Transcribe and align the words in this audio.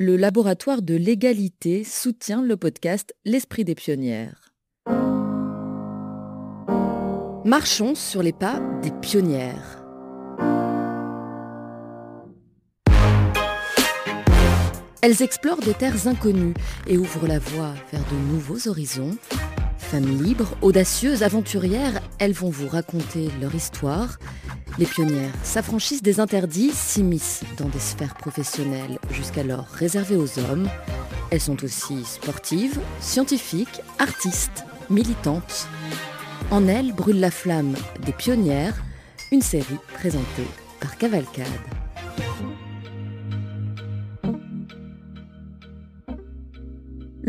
le 0.00 0.16
laboratoire 0.16 0.80
de 0.80 0.94
l'égalité 0.94 1.84
soutient 1.84 2.40
le 2.40 2.56
podcast 2.56 3.14
L'Esprit 3.26 3.66
des 3.66 3.74
pionnières. 3.74 4.54
Marchons 7.44 7.94
sur 7.94 8.22
les 8.22 8.32
pas 8.32 8.62
des 8.82 8.92
pionnières. 9.02 9.84
Elles 15.02 15.20
explorent 15.20 15.60
des 15.60 15.74
terres 15.74 16.06
inconnues 16.06 16.54
et 16.86 16.96
ouvrent 16.96 17.26
la 17.26 17.38
voie 17.38 17.74
vers 17.92 18.04
de 18.10 18.16
nouveaux 18.32 18.68
horizons. 18.68 19.18
Femmes 19.90 20.22
libres, 20.22 20.54
audacieuses, 20.62 21.24
aventurières, 21.24 22.00
elles 22.20 22.32
vont 22.32 22.48
vous 22.48 22.68
raconter 22.68 23.28
leur 23.40 23.52
histoire. 23.56 24.20
Les 24.78 24.86
pionnières 24.86 25.34
s'affranchissent 25.42 26.00
des 26.00 26.20
interdits, 26.20 26.70
s'immiscent 26.70 27.42
dans 27.58 27.68
des 27.68 27.80
sphères 27.80 28.14
professionnelles 28.14 29.00
jusqu'alors 29.10 29.66
réservées 29.66 30.14
aux 30.14 30.38
hommes. 30.38 30.68
Elles 31.32 31.40
sont 31.40 31.64
aussi 31.64 32.04
sportives, 32.04 32.78
scientifiques, 33.00 33.80
artistes, 33.98 34.64
militantes. 34.90 35.66
En 36.52 36.68
elles 36.68 36.92
brûle 36.92 37.18
la 37.18 37.32
flamme 37.32 37.74
des 38.06 38.12
pionnières, 38.12 38.80
une 39.32 39.42
série 39.42 39.80
présentée 39.94 40.46
par 40.78 40.96
Cavalcade. 40.98 41.46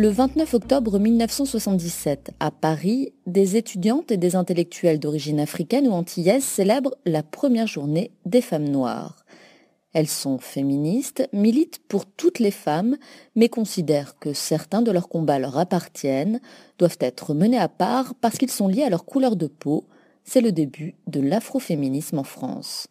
Le 0.01 0.09
29 0.09 0.55
octobre 0.55 0.97
1977, 0.97 2.31
à 2.39 2.49
Paris, 2.49 3.13
des 3.27 3.55
étudiantes 3.55 4.11
et 4.11 4.17
des 4.17 4.35
intellectuels 4.35 4.99
d'origine 4.99 5.39
africaine 5.39 5.87
ou 5.87 5.91
antillaise 5.91 6.43
célèbrent 6.43 6.95
la 7.05 7.21
première 7.21 7.67
journée 7.67 8.09
des 8.25 8.41
femmes 8.41 8.67
noires. 8.67 9.23
Elles 9.93 10.07
sont 10.07 10.39
féministes, 10.39 11.29
militent 11.33 11.83
pour 11.87 12.07
toutes 12.07 12.39
les 12.39 12.49
femmes, 12.49 12.97
mais 13.35 13.47
considèrent 13.47 14.17
que 14.17 14.33
certains 14.33 14.81
de 14.81 14.89
leurs 14.89 15.07
combats 15.07 15.37
leur 15.37 15.59
appartiennent, 15.59 16.41
doivent 16.79 16.97
être 16.99 17.35
menés 17.35 17.59
à 17.59 17.69
part 17.69 18.15
parce 18.21 18.39
qu'ils 18.39 18.49
sont 18.49 18.69
liés 18.69 18.81
à 18.81 18.89
leur 18.89 19.05
couleur 19.05 19.35
de 19.35 19.45
peau. 19.45 19.85
C'est 20.23 20.41
le 20.41 20.51
début 20.51 20.95
de 21.05 21.19
l'afroféminisme 21.19 22.17
en 22.17 22.23
France. 22.23 22.87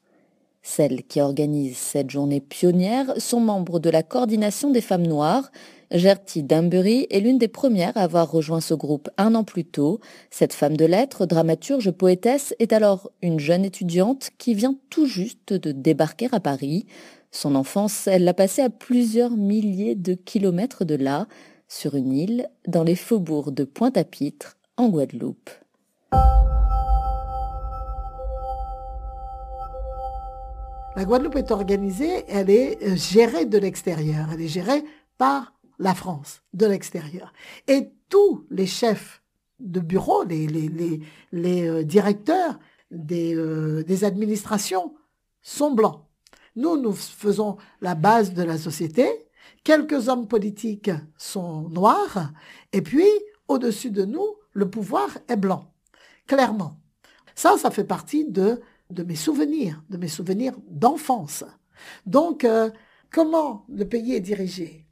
Celles 0.63 1.03
qui 1.03 1.21
organisent 1.21 1.77
cette 1.77 2.11
journée 2.11 2.41
pionnière 2.41 3.15
sont 3.17 3.41
membres 3.41 3.81
de 3.81 3.91
la 3.91 4.05
coordination 4.05 4.71
des 4.71 4.83
femmes 4.83 5.09
noires, 5.09 5.51
Gertie 5.93 6.45
Dunbury 6.45 7.09
est 7.11 7.19
l'une 7.19 7.39
des 7.39 7.49
premières 7.49 7.97
à 7.97 8.03
avoir 8.03 8.31
rejoint 8.31 8.61
ce 8.61 8.75
groupe 8.75 9.11
un 9.19 9.35
an 9.35 9.43
plus 9.43 9.65
tôt. 9.65 9.99
Cette 10.31 10.53
femme 10.53 10.77
de 10.77 10.85
lettres, 10.85 11.27
dramaturge, 11.27 11.91
poétesse, 11.91 12.55
est 12.61 12.73
alors 12.73 13.11
une 13.23 13.41
jeune 13.41 13.65
étudiante 13.65 14.31
qui 14.39 14.55
vient 14.55 14.77
tout 14.89 15.07
juste 15.07 15.53
de 15.53 15.73
débarquer 15.73 16.29
à 16.31 16.39
Paris. 16.39 16.87
Son 17.33 17.57
enfance, 17.57 18.07
elle 18.07 18.23
l'a 18.23 18.35
passée 18.35 18.63
à 18.63 18.71
plusieurs 18.71 19.33
milliers 19.33 19.97
de 19.97 20.15
kilomètres 20.15 20.85
de 20.85 20.95
là, 20.95 21.27
sur 21.67 21.97
une 21.97 22.13
île, 22.13 22.49
dans 22.69 22.85
les 22.85 22.97
faubourgs 22.97 23.53
de 23.53 23.65
Pointe-à-Pitre, 23.65 24.59
en 24.77 24.89
Guadeloupe. 24.89 25.51
La 30.97 31.05
Guadeloupe 31.05 31.37
est 31.37 31.51
organisée, 31.51 32.25
elle 32.29 32.51
est 32.51 32.79
euh, 32.83 32.97
gérée 32.97 33.47
de 33.47 33.59
l'extérieur, 33.59 34.29
elle 34.33 34.41
est 34.41 34.49
gérée 34.49 34.83
par 35.19 35.53
la 35.81 35.95
France 35.95 36.43
de 36.53 36.67
l'extérieur. 36.67 37.33
Et 37.67 37.91
tous 38.09 38.47
les 38.51 38.67
chefs 38.67 39.23
de 39.59 39.81
bureau, 39.81 40.23
les, 40.25 41.01
euh, 41.35 41.83
directeurs 41.83 42.61
des, 42.91 43.35
euh, 43.35 43.83
des 43.83 44.05
administrations 44.05 44.95
sont 45.43 45.73
blancs. 45.73 46.05
Nous, 46.55 46.77
nous 46.77 46.93
faisons 46.93 47.57
la 47.81 47.95
base 47.95 48.35
de 48.35 48.43
la 48.43 48.59
société. 48.59 49.09
Quelques 49.65 50.09
hommes 50.09 50.29
politiques 50.29 50.91
sont 51.17 51.69
noirs. 51.71 52.33
Et 52.73 52.83
puis, 52.83 53.09
au-dessus 53.49 53.91
de 53.91 54.05
nous, 54.05 54.37
le 54.53 54.69
pouvoir 54.69 55.09
est 55.29 55.37
blanc. 55.37 55.73
Clairement. 56.27 56.79
Ça, 57.35 57.57
ça 57.57 57.71
fait 57.71 57.85
partie 57.85 58.27
de, 58.27 58.61
de 58.91 59.03
mes 59.03 59.17
souvenirs, 59.17 59.83
de 59.89 59.97
mes 59.97 60.09
souvenirs 60.09 60.55
d'enfance. 60.69 61.45
Donc, 62.05 62.45
euh, 62.45 62.71
comment 63.11 63.65
le 63.69 63.89
pays 63.89 64.15
est 64.15 64.21
dirigé? 64.21 64.90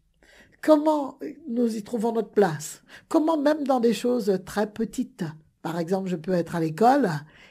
Comment 0.63 1.19
nous 1.49 1.77
y 1.77 1.83
trouvons 1.83 2.13
notre 2.13 2.31
place? 2.31 2.83
Comment 3.09 3.37
même 3.37 3.65
dans 3.65 3.81
des 3.81 3.95
choses 3.95 4.41
très 4.45 4.67
petites 4.71 5.25
Par 5.63 5.79
exemple, 5.79 6.09
je 6.09 6.17
peux 6.17 6.33
être 6.33 6.57
à 6.57 6.61
l'école 6.61 7.09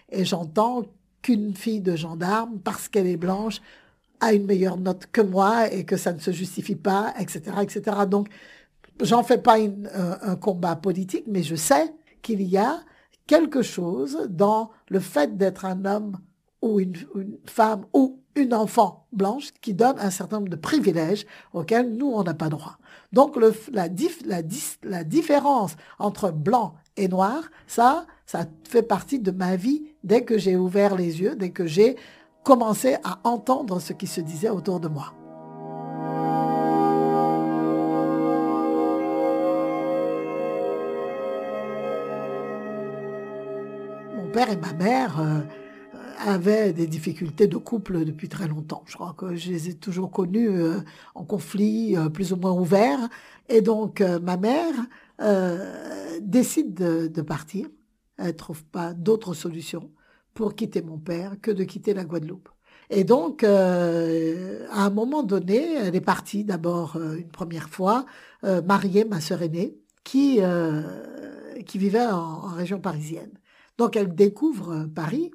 et 0.09 0.25
j'entends 0.25 0.83
qu'une 1.21 1.55
fille 1.55 1.81
de 1.81 1.95
gendarme, 1.95 2.59
parce 2.59 2.87
qu'elle 2.87 3.07
est 3.07 3.17
blanche, 3.17 3.61
a 4.19 4.33
une 4.33 4.45
meilleure 4.45 4.77
note 4.77 5.07
que 5.11 5.21
moi 5.21 5.71
et 5.71 5.85
que 5.85 5.97
ça 5.97 6.13
ne 6.13 6.19
se 6.19 6.31
justifie 6.31 6.75
pas, 6.75 7.13
etc., 7.19 7.41
etc. 7.61 7.97
Donc, 8.07 8.29
j'en 9.01 9.23
fais 9.23 9.37
pas 9.37 9.57
un, 9.57 10.35
combat 10.35 10.75
politique, 10.75 11.25
mais 11.27 11.43
je 11.43 11.55
sais 11.55 11.93
qu'il 12.21 12.41
y 12.41 12.57
a 12.57 12.79
quelque 13.25 13.61
chose 13.61 14.27
dans 14.29 14.71
le 14.89 14.99
fait 14.99 15.37
d'être 15.37 15.65
un 15.65 15.85
homme 15.85 16.17
ou 16.67 16.79
une, 16.79 16.95
femme 17.45 17.85
ou 17.93 18.19
une 18.35 18.53
enfant 18.53 19.07
blanche 19.11 19.51
qui 19.61 19.73
donne 19.73 19.97
un 19.99 20.11
certain 20.11 20.37
nombre 20.37 20.49
de 20.49 20.55
privilèges 20.55 21.25
auxquels 21.53 21.91
nous, 21.95 22.07
on 22.07 22.23
n'a 22.23 22.33
pas 22.33 22.49
droit. 22.49 22.77
Donc 23.11 23.35
le, 23.35 23.53
la, 23.71 23.87
la, 24.25 24.41
la 24.83 25.03
différence 25.03 25.75
entre 25.97 26.31
blanc 26.31 26.75
et 26.97 27.07
noir, 27.07 27.43
ça, 27.65 28.05
ça 28.25 28.45
fait 28.67 28.83
partie 28.83 29.19
de 29.19 29.31
ma 29.31 29.55
vie 29.55 29.85
dès 30.03 30.23
que 30.23 30.37
j'ai 30.37 30.55
ouvert 30.55 30.95
les 30.95 31.21
yeux, 31.21 31.35
dès 31.35 31.49
que 31.49 31.65
j'ai 31.65 31.95
commencé 32.43 32.97
à 33.03 33.19
entendre 33.23 33.79
ce 33.79 33.93
qui 33.93 34.07
se 34.07 34.21
disait 34.21 34.49
autour 34.49 34.79
de 34.79 34.87
moi. 34.87 35.13
Mon 44.15 44.29
père 44.31 44.49
et 44.51 44.57
ma 44.57 44.73
mère... 44.73 45.19
Euh, 45.19 45.41
avaient 46.17 46.73
des 46.73 46.87
difficultés 46.87 47.47
de 47.47 47.57
couple 47.57 48.03
depuis 48.05 48.29
très 48.29 48.47
longtemps. 48.47 48.83
Je 48.85 48.95
crois 48.95 49.13
que 49.17 49.35
je 49.35 49.51
les 49.51 49.69
ai 49.69 49.73
toujours 49.75 50.11
connus 50.11 50.49
euh, 50.49 50.79
en 51.15 51.23
conflit 51.23 51.95
euh, 51.95 52.09
plus 52.09 52.33
ou 52.33 52.37
moins 52.37 52.53
ouvert. 52.53 52.99
Et 53.49 53.61
donc, 53.61 54.01
euh, 54.01 54.19
ma 54.19 54.37
mère 54.37 54.73
décide 56.21 56.75
de, 56.75 57.21
partir. 57.21 57.67
Elle 58.17 58.35
trouve 58.35 58.63
pas 58.65 58.93
d'autre 58.93 59.33
solution 59.33 59.91
pour 60.35 60.53
quitter 60.53 60.83
mon 60.83 60.99
père 60.99 61.37
que 61.41 61.49
de 61.49 61.63
quitter 61.63 61.95
la 61.95 62.05
Guadeloupe. 62.05 62.49
Et 62.91 63.03
donc, 63.03 63.43
à 63.43 63.49
un 63.49 64.89
moment 64.91 65.23
donné, 65.23 65.73
elle 65.73 65.95
est 65.95 66.01
partie 66.01 66.43
d'abord 66.43 66.97
une 66.97 67.29
première 67.29 67.67
fois, 67.67 68.05
marier 68.43 69.05
ma 69.05 69.19
sœur 69.19 69.41
aînée, 69.41 69.79
qui, 70.03 70.39
qui 71.65 71.77
vivait 71.79 72.05
en, 72.05 72.19
en 72.19 72.53
région 72.53 72.79
parisienne. 72.79 73.31
Donc, 73.79 73.95
elle 73.95 74.13
découvre 74.13 74.85
Paris 74.93 75.31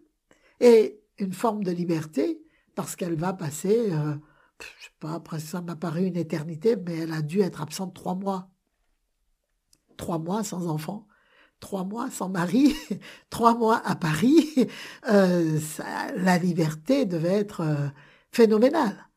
et 0.62 1.03
une 1.19 1.33
forme 1.33 1.65
de 1.65 1.73
liberté 1.73 2.41
parce 2.75 2.97
qu'elle 2.97 3.17
va 3.17 3.34
passer, 3.34 3.91
euh, 3.91 4.15
je 4.61 4.84
sais 4.84 4.91
pas, 5.00 5.15
après 5.15 5.41
ça 5.41 5.61
m'a 5.61 5.77
paru 5.77 6.06
une 6.06 6.17
éternité, 6.17 6.77
mais 6.77 6.99
elle 6.99 7.12
a 7.12 7.21
dû 7.21 7.41
être 7.41 7.61
absente 7.61 7.95
trois 7.95 8.15
mois. 8.15 8.49
Trois 9.99 10.19
mois 10.19 10.43
sans 10.43 10.69
enfant, 10.69 11.06
trois 11.61 11.84
mois 11.84 12.11
sans 12.11 12.28
mari, 12.28 12.75
trois 13.31 13.55
mois 13.55 13.83
à 13.84 13.97
Paris. 13.97 14.49
Euh, 15.11 15.59
la 16.17 16.39
liberté 16.39 17.06
devait 17.06 17.41
être 17.41 17.62
euh, 17.62 17.89
phénoménale. 18.31 19.09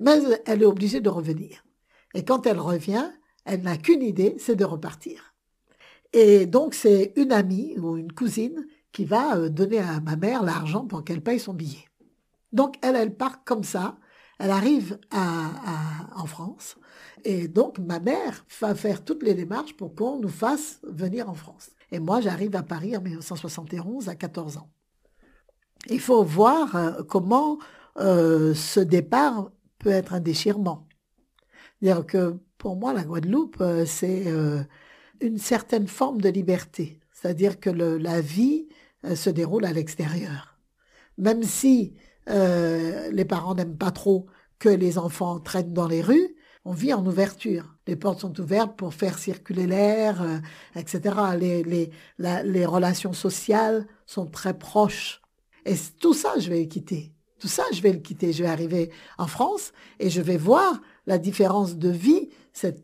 Mais 0.00 0.18
elle 0.46 0.62
est 0.62 0.66
obligée 0.66 1.00
de 1.00 1.08
revenir. 1.08 1.64
Et 2.12 2.24
quand 2.24 2.46
elle 2.46 2.58
revient, 2.58 3.08
elle 3.44 3.62
n'a 3.62 3.76
qu'une 3.76 4.02
idée, 4.02 4.34
c'est 4.38 4.56
de 4.56 4.64
repartir. 4.64 5.34
Et 6.12 6.46
donc 6.46 6.74
c'est 6.74 7.12
une 7.14 7.32
amie 7.32 7.78
ou 7.78 7.96
une 7.96 8.12
cousine 8.12 8.66
qui 8.98 9.04
va 9.04 9.36
euh, 9.36 9.48
donner 9.48 9.78
à 9.78 10.00
ma 10.00 10.16
mère 10.16 10.42
l'argent 10.42 10.84
pour 10.84 11.04
qu'elle 11.04 11.22
paye 11.22 11.38
son 11.38 11.54
billet. 11.54 11.84
Donc 12.52 12.74
elle, 12.82 12.96
elle 12.96 13.14
part 13.14 13.44
comme 13.44 13.62
ça. 13.62 13.96
Elle 14.40 14.50
arrive 14.50 14.98
en 15.12 16.26
France. 16.26 16.76
Et 17.24 17.46
donc 17.46 17.78
ma 17.78 18.00
mère 18.00 18.44
va 18.60 18.74
faire 18.74 19.04
toutes 19.04 19.22
les 19.22 19.34
démarches 19.34 19.76
pour 19.76 19.94
qu'on 19.94 20.18
nous 20.18 20.28
fasse 20.28 20.80
venir 20.82 21.30
en 21.30 21.34
France. 21.34 21.70
Et 21.92 22.00
moi, 22.00 22.20
j'arrive 22.20 22.56
à 22.56 22.64
Paris 22.64 22.96
en 22.96 23.00
1971 23.00 24.08
à 24.08 24.16
14 24.16 24.56
ans. 24.56 24.68
Il 25.88 26.00
faut 26.00 26.24
voir 26.24 26.74
euh, 26.74 27.04
comment 27.04 27.58
euh, 27.98 28.52
ce 28.52 28.80
départ 28.80 29.52
peut 29.78 29.90
être 29.90 30.12
un 30.12 30.20
déchirement. 30.20 30.88
C'est-à-dire 31.80 32.04
que 32.04 32.36
pour 32.58 32.74
moi, 32.74 32.92
la 32.92 33.04
Guadeloupe, 33.04 33.62
c'est 33.86 34.26
une 35.20 35.38
certaine 35.38 35.86
forme 35.86 36.20
de 36.20 36.28
liberté. 36.28 36.98
C'est-à-dire 37.12 37.60
que 37.60 37.70
la 37.70 38.20
vie 38.20 38.66
se 39.14 39.30
déroule 39.30 39.64
à 39.64 39.72
l'extérieur. 39.72 40.58
Même 41.16 41.42
si 41.42 41.94
euh, 42.28 43.10
les 43.10 43.24
parents 43.24 43.54
n'aiment 43.54 43.76
pas 43.76 43.90
trop 43.90 44.26
que 44.58 44.68
les 44.68 44.98
enfants 44.98 45.40
traînent 45.40 45.72
dans 45.72 45.88
les 45.88 46.02
rues, 46.02 46.36
on 46.64 46.72
vit 46.72 46.92
en 46.92 47.04
ouverture. 47.06 47.76
Les 47.86 47.96
portes 47.96 48.20
sont 48.20 48.38
ouvertes 48.40 48.76
pour 48.76 48.92
faire 48.92 49.18
circuler 49.18 49.66
l'air, 49.66 50.22
euh, 50.22 50.38
etc. 50.74 51.14
Les, 51.38 51.90
les 52.18 52.66
relations 52.66 53.12
sociales 53.12 53.86
sont 54.06 54.26
très 54.26 54.58
proches. 54.58 55.22
Et 55.64 55.74
tout 56.00 56.14
ça, 56.14 56.38
je 56.38 56.50
vais 56.50 56.60
le 56.60 56.66
quitter. 56.66 57.12
Tout 57.38 57.48
ça, 57.48 57.62
je 57.72 57.80
vais 57.80 57.92
le 57.92 58.00
quitter. 58.00 58.32
Je 58.32 58.42
vais 58.42 58.48
arriver 58.48 58.90
en 59.16 59.26
France 59.26 59.72
et 59.98 60.10
je 60.10 60.20
vais 60.20 60.36
voir 60.36 60.80
la 61.06 61.18
différence 61.18 61.76
de 61.76 61.88
vie 61.88 62.30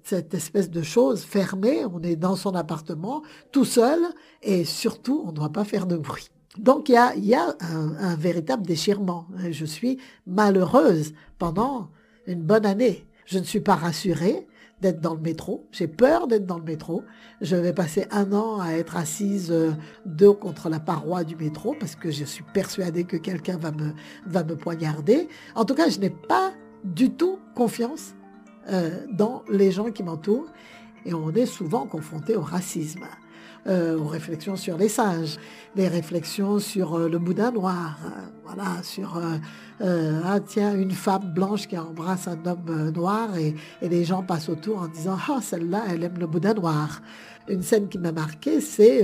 cette, 0.05 0.35
espèce 0.35 0.71
de 0.71 0.83
chose 0.83 1.23
fermée, 1.23 1.85
on 1.85 2.01
est 2.03 2.15
dans 2.17 2.37
son 2.37 2.55
appartement, 2.55 3.23
tout 3.51 3.65
seul, 3.65 4.01
et 4.43 4.65
surtout, 4.65 5.23
on 5.25 5.29
ne 5.29 5.37
doit 5.37 5.53
pas 5.53 5.65
faire 5.65 5.87
de 5.87 5.97
bruit. 5.97 6.31
Donc 6.59 6.89
il 6.89 6.93
y 6.93 6.97
a, 6.97 7.17
y 7.17 7.35
a 7.35 7.57
un, 7.61 8.15
véritable 8.15 8.65
déchirement. 8.65 9.27
Je 9.51 9.65
suis 9.65 9.99
malheureuse 10.27 11.13
pendant 11.39 11.91
une 12.29 12.43
bonne 12.43 12.65
année. 12.65 13.05
Je 13.27 13.41
ne 13.41 13.45
suis 13.45 13.61
pas 13.61 13.75
rassurée 13.75 14.47
d'être 14.81 15.01
dans 15.01 15.15
le 15.15 15.21
métro. 15.21 15.67
J'ai 15.73 15.89
peur 15.89 16.29
d'être 16.29 16.47
dans 16.47 16.59
le 16.59 16.65
métro. 16.65 17.03
Je 17.41 17.57
vais 17.57 17.73
passer 17.73 18.07
un 18.13 18.33
an 18.33 18.61
à 18.61 18.75
être 18.75 18.97
assise 18.97 19.51
euh, 19.51 19.73
dos 20.07 20.35
contre 20.35 20.69
la 20.69 20.79
paroi 20.79 21.25
du 21.25 21.35
métro 21.35 21.75
parce 21.81 21.97
que 21.97 22.13
je 22.13 22.25
suis 22.25 22.45
persuadée 22.55 23.03
que 23.05 23.17
quelqu'un 23.17 23.57
va 23.57 23.73
me, 23.73 23.93
va 24.27 24.45
me 24.45 24.55
poignarder. 24.57 25.29
En 25.57 25.65
tout 25.65 25.75
cas, 25.75 25.89
je 25.89 25.99
n'ai 25.99 26.11
pas 26.11 26.53
du 26.85 27.11
tout 27.11 27.39
confiance 27.57 28.15
euh, 28.69 28.91
dans 29.11 29.43
les 29.51 29.71
gens 29.71 29.91
qui 29.91 30.03
m'entourent 30.03 30.51
et 31.05 31.13
on 31.13 31.31
est 31.33 31.47
souvent 31.47 31.87
confronté 31.87 32.35
au 32.35 32.41
racisme. 32.41 33.05
Euh, 33.67 33.99
aux 33.99 34.09
réflexions 34.09 34.57
sur 34.57 34.77
les 34.77 34.91
singes, 34.91 35.39
les 35.75 35.89
réflexions 35.89 36.59
sur 36.59 36.99
euh, 36.99 37.09
le 37.09 37.19
boudin 37.19 37.51
noir, 37.51 37.99
voilà, 38.45 38.83
sur 38.83 39.19
ah 39.81 40.39
tiens 40.47 40.75
une 40.75 40.91
femme 40.91 41.33
blanche 41.33 41.67
qui 41.67 41.79
embrasse 41.79 42.29
un 42.29 42.39
homme 42.45 42.91
noir 42.91 43.37
et, 43.39 43.55
les 43.81 44.05
gens 44.05 44.23
passent 44.23 44.51
autour 44.51 44.83
en 44.83 44.89
disant 44.89 45.17
ah 45.29 45.41
celle-là 45.41 45.83
elle 45.89 46.05
aime 46.05 46.19
le 46.19 46.27
boudin 46.27 46.53
noir. 46.53 47.01
Une 47.49 47.63
scène 47.63 47.89
qui 47.89 47.99
m'a 47.99 48.13
marqué 48.13 48.61
c'est 48.61 49.03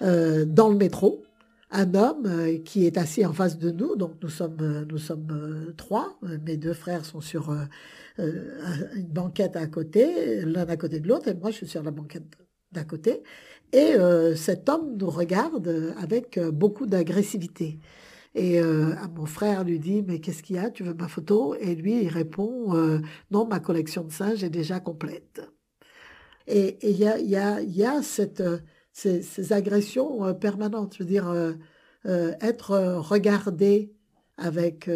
dans 0.00 0.68
le 0.70 0.76
métro 0.76 1.22
un 1.70 1.94
homme 1.94 2.62
qui 2.64 2.86
est 2.86 2.96
assis 2.96 3.26
en 3.26 3.32
face 3.34 3.58
de 3.58 3.70
nous, 3.70 3.94
donc 3.96 4.12
nous 4.22 4.30
sommes, 4.30 4.86
nous 4.88 4.98
sommes 4.98 5.72
trois, 5.76 6.18
mes 6.46 6.56
deux 6.56 6.74
frères 6.74 7.04
sont 7.04 7.20
sur 7.20 7.54
une 8.18 9.08
banquette 9.08 9.56
à 9.56 9.66
côté, 9.66 10.42
l'un 10.42 10.66
à 10.68 10.76
côté 10.76 11.00
de 11.00 11.08
l'autre, 11.08 11.28
et 11.28 11.34
moi 11.34 11.50
je 11.50 11.56
suis 11.56 11.68
sur 11.68 11.82
la 11.82 11.90
banquette 11.90 12.24
d'à 12.72 12.84
côté, 12.84 13.22
et 13.72 13.94
euh, 13.94 14.36
cet 14.36 14.68
homme 14.68 14.96
nous 14.98 15.10
regarde 15.10 15.94
avec 15.96 16.36
euh, 16.36 16.50
beaucoup 16.50 16.86
d'agressivité. 16.86 17.78
Et 18.34 18.60
euh, 18.60 18.94
mon 19.14 19.26
frère 19.26 19.64
lui 19.64 19.78
dit, 19.78 20.02
mais 20.02 20.20
qu'est-ce 20.20 20.42
qu'il 20.42 20.56
y 20.56 20.58
a? 20.58 20.70
Tu 20.70 20.84
veux 20.84 20.94
ma 20.94 21.08
photo? 21.08 21.54
Et 21.56 21.74
lui, 21.74 22.02
il 22.02 22.08
répond, 22.08 22.74
non, 23.30 23.46
ma 23.46 23.60
collection 23.60 24.04
de 24.04 24.12
singes 24.12 24.42
est 24.42 24.50
déjà 24.50 24.80
complète. 24.80 25.42
Et 26.46 26.78
il 26.88 26.96
y 26.96 27.06
a, 27.06 27.18
y, 27.20 27.70
y 27.70 27.84
a 27.84 28.02
cette, 28.02 28.42
ces, 28.92 29.52
agressions 29.52 30.34
permanentes. 30.34 30.94
Je 30.94 31.00
veux 31.00 31.08
dire, 31.08 31.30
être 32.06 32.96
regardé 33.00 33.92
avec 34.38 34.88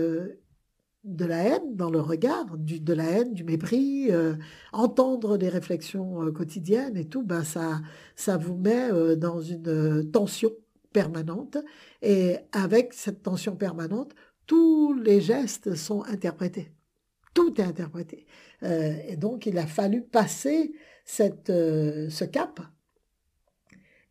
de 1.07 1.25
la 1.25 1.45
haine 1.45 1.77
dans 1.77 1.89
le 1.89 2.01
regard, 2.01 2.47
de 2.59 2.93
la 2.93 3.05
haine, 3.05 3.33
du 3.33 3.45
mépris, 3.45 4.11
euh, 4.11 4.35
entendre 4.73 5.39
des 5.39 5.49
réflexions 5.49 6.25
euh, 6.25 6.33
quotidiennes 6.33 6.97
et 6.97 7.05
tout, 7.05 7.23
ben 7.23 7.45
ça, 7.45 7.81
ça 8.17 8.37
vous 8.37 8.57
met 8.57 8.91
euh, 8.91 9.15
dans 9.15 9.41
une 9.41 10.11
tension 10.11 10.51
permanente. 10.93 11.59
Et 12.03 12.39
avec 12.53 12.93
cette 12.93 13.23
tension 13.23 13.55
permanente, 13.55 14.15
tous 14.47 14.95
les 14.95 15.21
gestes 15.21 15.77
sont 15.77 16.03
interprétés. 16.05 16.73
Tout 17.35 17.61
est 17.61 17.65
interprété. 17.65 18.27
et 18.63 19.17
donc, 19.17 19.45
il 19.45 19.59
a 19.59 19.67
fallu 19.67 20.01
passer 20.01 20.73
cette, 21.05 21.49
ce 21.49 22.25
cap. 22.25 22.61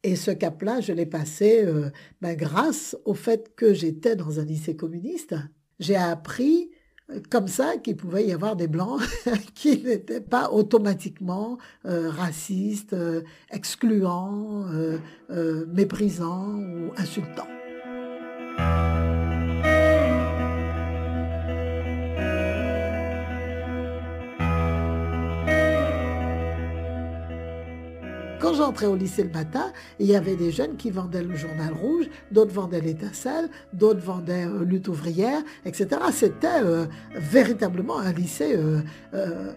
Et 0.04 0.16
ce 0.16 0.30
cap-là, 0.30 0.80
je 0.80 0.94
l'ai 0.94 1.08
passé 1.08 1.66
ben, 2.22 2.36
grâce 2.36 2.96
au 3.04 3.16
fait 3.16 3.56
que 3.56 3.74
j'étais 3.74 4.16
dans 4.16 4.40
un 4.40 4.46
lycée 4.46 4.76
communiste. 4.76 5.34
J'ai 5.80 5.96
appris 5.96 6.70
comme 7.30 7.48
ça 7.48 7.78
qu'il 7.78 7.96
pouvait 7.96 8.26
y 8.26 8.32
avoir 8.32 8.56
des 8.56 8.68
blancs 8.68 9.02
qui 9.56 9.84
n'étaient 9.84 10.22
pas 10.22 10.50
automatiquement 10.52 11.58
euh, 11.86 12.10
racistes, 12.10 12.94
euh, 12.94 13.22
excluants, 13.52 14.66
euh, 15.30 15.66
méprisants 15.68 16.56
ou 16.56 16.92
insultants. 16.98 17.48
J'entrais 28.56 28.88
au 28.88 28.96
lycée 28.96 29.24
le 29.24 29.30
matin, 29.30 29.72
il 30.00 30.08
y 30.08 30.16
avait 30.16 30.36
des 30.36 30.52
jeunes 30.52 30.76
qui 30.78 30.90
vendaient 30.90 31.24
le 31.24 31.36
journal 31.36 31.74
rouge, 31.74 32.06
d'autres 32.32 32.54
vendaient 32.54 32.82
l'étincelle, 32.82 33.50
d'autres 33.74 34.02
vendaient 34.02 34.46
euh, 34.46 34.64
lutte 34.64 34.88
ouvrière, 34.88 35.42
etc. 35.66 35.88
C'était 36.12 36.48
euh, 36.64 36.86
véritablement 37.14 38.00
un 38.00 38.12
lycée 38.12 38.58
euh, 38.58 39.52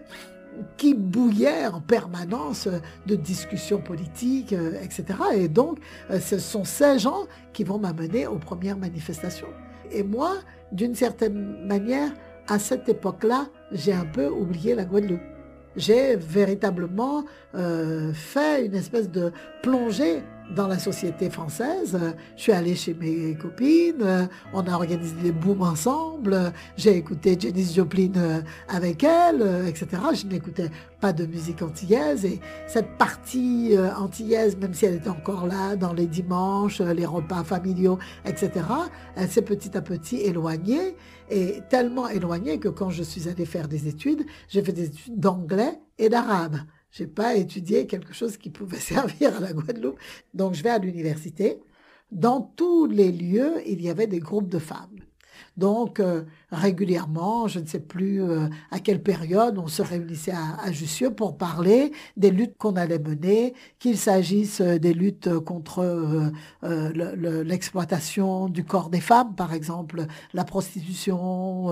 qui 0.77 0.93
bouillait 0.93 1.67
en 1.67 1.81
permanence 1.81 2.67
de 3.07 3.15
discussions 3.15 3.79
politiques, 3.79 4.53
etc. 4.53 5.05
Et 5.35 5.47
donc, 5.47 5.77
ce 6.19 6.37
sont 6.37 6.65
ces 6.65 6.99
gens 6.99 7.27
qui 7.53 7.63
vont 7.63 7.79
m'amener 7.79 8.27
aux 8.27 8.39
premières 8.39 8.77
manifestations. 8.77 9.47
Et 9.91 10.03
moi, 10.03 10.33
d'une 10.71 10.95
certaine 10.95 11.65
manière, 11.65 12.11
à 12.47 12.59
cette 12.59 12.89
époque-là, 12.89 13.47
j'ai 13.71 13.93
un 13.93 14.05
peu 14.05 14.27
oublié 14.27 14.75
la 14.75 14.83
Guadeloupe 14.83 15.21
j'ai 15.75 16.15
véritablement 16.15 17.23
euh, 17.55 18.11
fait 18.13 18.65
une 18.65 18.75
espèce 18.75 19.09
de 19.09 19.31
plongée 19.61 20.23
dans 20.55 20.67
la 20.67 20.79
société 20.79 21.29
française. 21.29 21.97
Je 22.35 22.41
suis 22.41 22.51
allée 22.51 22.75
chez 22.75 22.93
mes 22.93 23.35
copines, 23.35 24.29
on 24.53 24.61
a 24.61 24.71
organisé 24.71 25.15
des 25.21 25.31
booms 25.31 25.61
ensemble, 25.61 26.51
j'ai 26.77 26.95
écouté 26.95 27.37
Janis 27.39 27.73
Joplin 27.75 28.11
euh, 28.17 28.41
avec 28.67 29.03
elle, 29.03 29.41
euh, 29.41 29.67
etc. 29.67 29.87
Je 30.13 30.27
n'écoutais 30.27 30.69
pas 30.99 31.13
de 31.13 31.25
musique 31.25 31.61
antillaise 31.61 32.25
et 32.25 32.39
cette 32.67 32.97
partie 32.97 33.73
antillaise, 33.97 34.57
même 34.57 34.73
si 34.73 34.85
elle 34.85 34.95
était 34.95 35.09
encore 35.09 35.47
là 35.47 35.77
dans 35.77 35.93
les 35.93 36.07
dimanches, 36.07 36.81
les 36.81 37.05
repas 37.05 37.45
familiaux, 37.45 37.99
etc., 38.25 38.51
elle 39.15 39.29
s'est 39.29 39.41
petit 39.41 39.77
à 39.77 39.81
petit 39.81 40.17
éloignée 40.17 40.95
et 41.29 41.61
tellement 41.69 42.09
éloignée 42.09 42.59
que 42.59 42.67
quand 42.67 42.89
je 42.89 43.03
suis 43.03 43.29
allée 43.29 43.45
faire 43.45 43.67
des 43.67 43.87
études, 43.87 44.25
j'ai 44.47 44.61
fait 44.61 44.73
des 44.73 44.87
études 44.87 45.19
d'anglais 45.19 45.79
et 45.97 46.09
d'arabe. 46.09 46.57
J'ai 46.91 47.07
pas 47.07 47.35
étudié 47.35 47.87
quelque 47.87 48.13
chose 48.13 48.37
qui 48.37 48.49
pouvait 48.49 48.77
servir 48.79 49.37
à 49.37 49.39
la 49.39 49.53
Guadeloupe. 49.53 49.99
Donc 50.33 50.53
je 50.53 50.63
vais 50.63 50.69
à 50.69 50.79
l'université. 50.79 51.59
Dans 52.11 52.41
tous 52.41 52.87
les 52.87 53.11
lieux, 53.11 53.61
il 53.67 53.81
y 53.81 53.89
avait 53.89 54.07
des 54.07 54.19
groupes 54.19 54.49
de 54.49 54.59
femmes. 54.59 54.99
Donc, 55.57 55.99
euh, 55.99 56.23
régulièrement, 56.51 57.47
je 57.47 57.59
ne 57.59 57.65
sais 57.65 57.79
plus 57.79 58.23
euh, 58.23 58.47
à 58.71 58.79
quelle 58.79 59.01
période, 59.03 59.57
on 59.57 59.67
se 59.67 59.81
réunissait 59.81 60.31
à, 60.31 60.71
Jussieu 60.71 61.11
pour 61.11 61.37
parler 61.37 61.91
des 62.17 62.31
luttes 62.31 62.57
qu'on 62.57 62.75
allait 62.75 62.99
mener, 62.99 63.53
qu'il 63.79 63.97
s'agisse 63.97 64.61
euh, 64.61 64.77
des 64.77 64.93
luttes 64.93 65.29
contre 65.39 66.31
l'exploitation 66.61 68.47
du 68.49 68.63
corps 68.63 68.89
des 68.89 69.01
femmes, 69.01 69.35
par 69.35 69.53
exemple, 69.53 70.05
la 70.33 70.43
prostitution, 70.43 71.67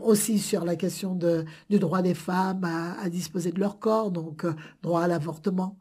aussi 0.00 0.38
sur 0.38 0.64
la 0.64 0.76
question 0.76 1.14
du 1.14 1.78
droit 1.78 2.02
des 2.02 2.14
femmes 2.14 2.64
à 2.64 3.08
disposer 3.08 3.52
de 3.52 3.60
leur 3.60 3.78
corps, 3.78 4.10
donc 4.10 4.46
droit 4.82 5.02
à 5.02 5.08
l'avortement, 5.08 5.78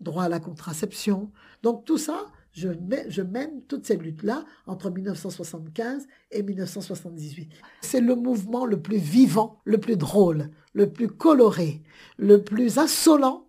droit 0.00 0.24
à 0.24 0.28
la 0.28 0.40
contraception. 0.40 1.30
Donc 1.62 1.84
tout 1.84 1.98
ça, 1.98 2.26
je, 2.52 3.22
mène 3.22 3.62
toutes 3.66 3.86
ces 3.86 3.96
luttes-là 3.96 4.44
entre 4.66 4.90
1975 4.90 6.06
et 6.30 6.42
1978. 6.42 7.50
C'est 7.80 8.00
le 8.00 8.14
mouvement 8.14 8.66
le 8.66 8.80
plus 8.80 8.98
vivant, 8.98 9.60
le 9.64 9.78
plus 9.78 9.96
drôle, 9.96 10.50
le 10.74 10.90
plus 10.90 11.08
coloré, 11.08 11.82
le 12.18 12.42
plus 12.42 12.78
insolent 12.78 13.46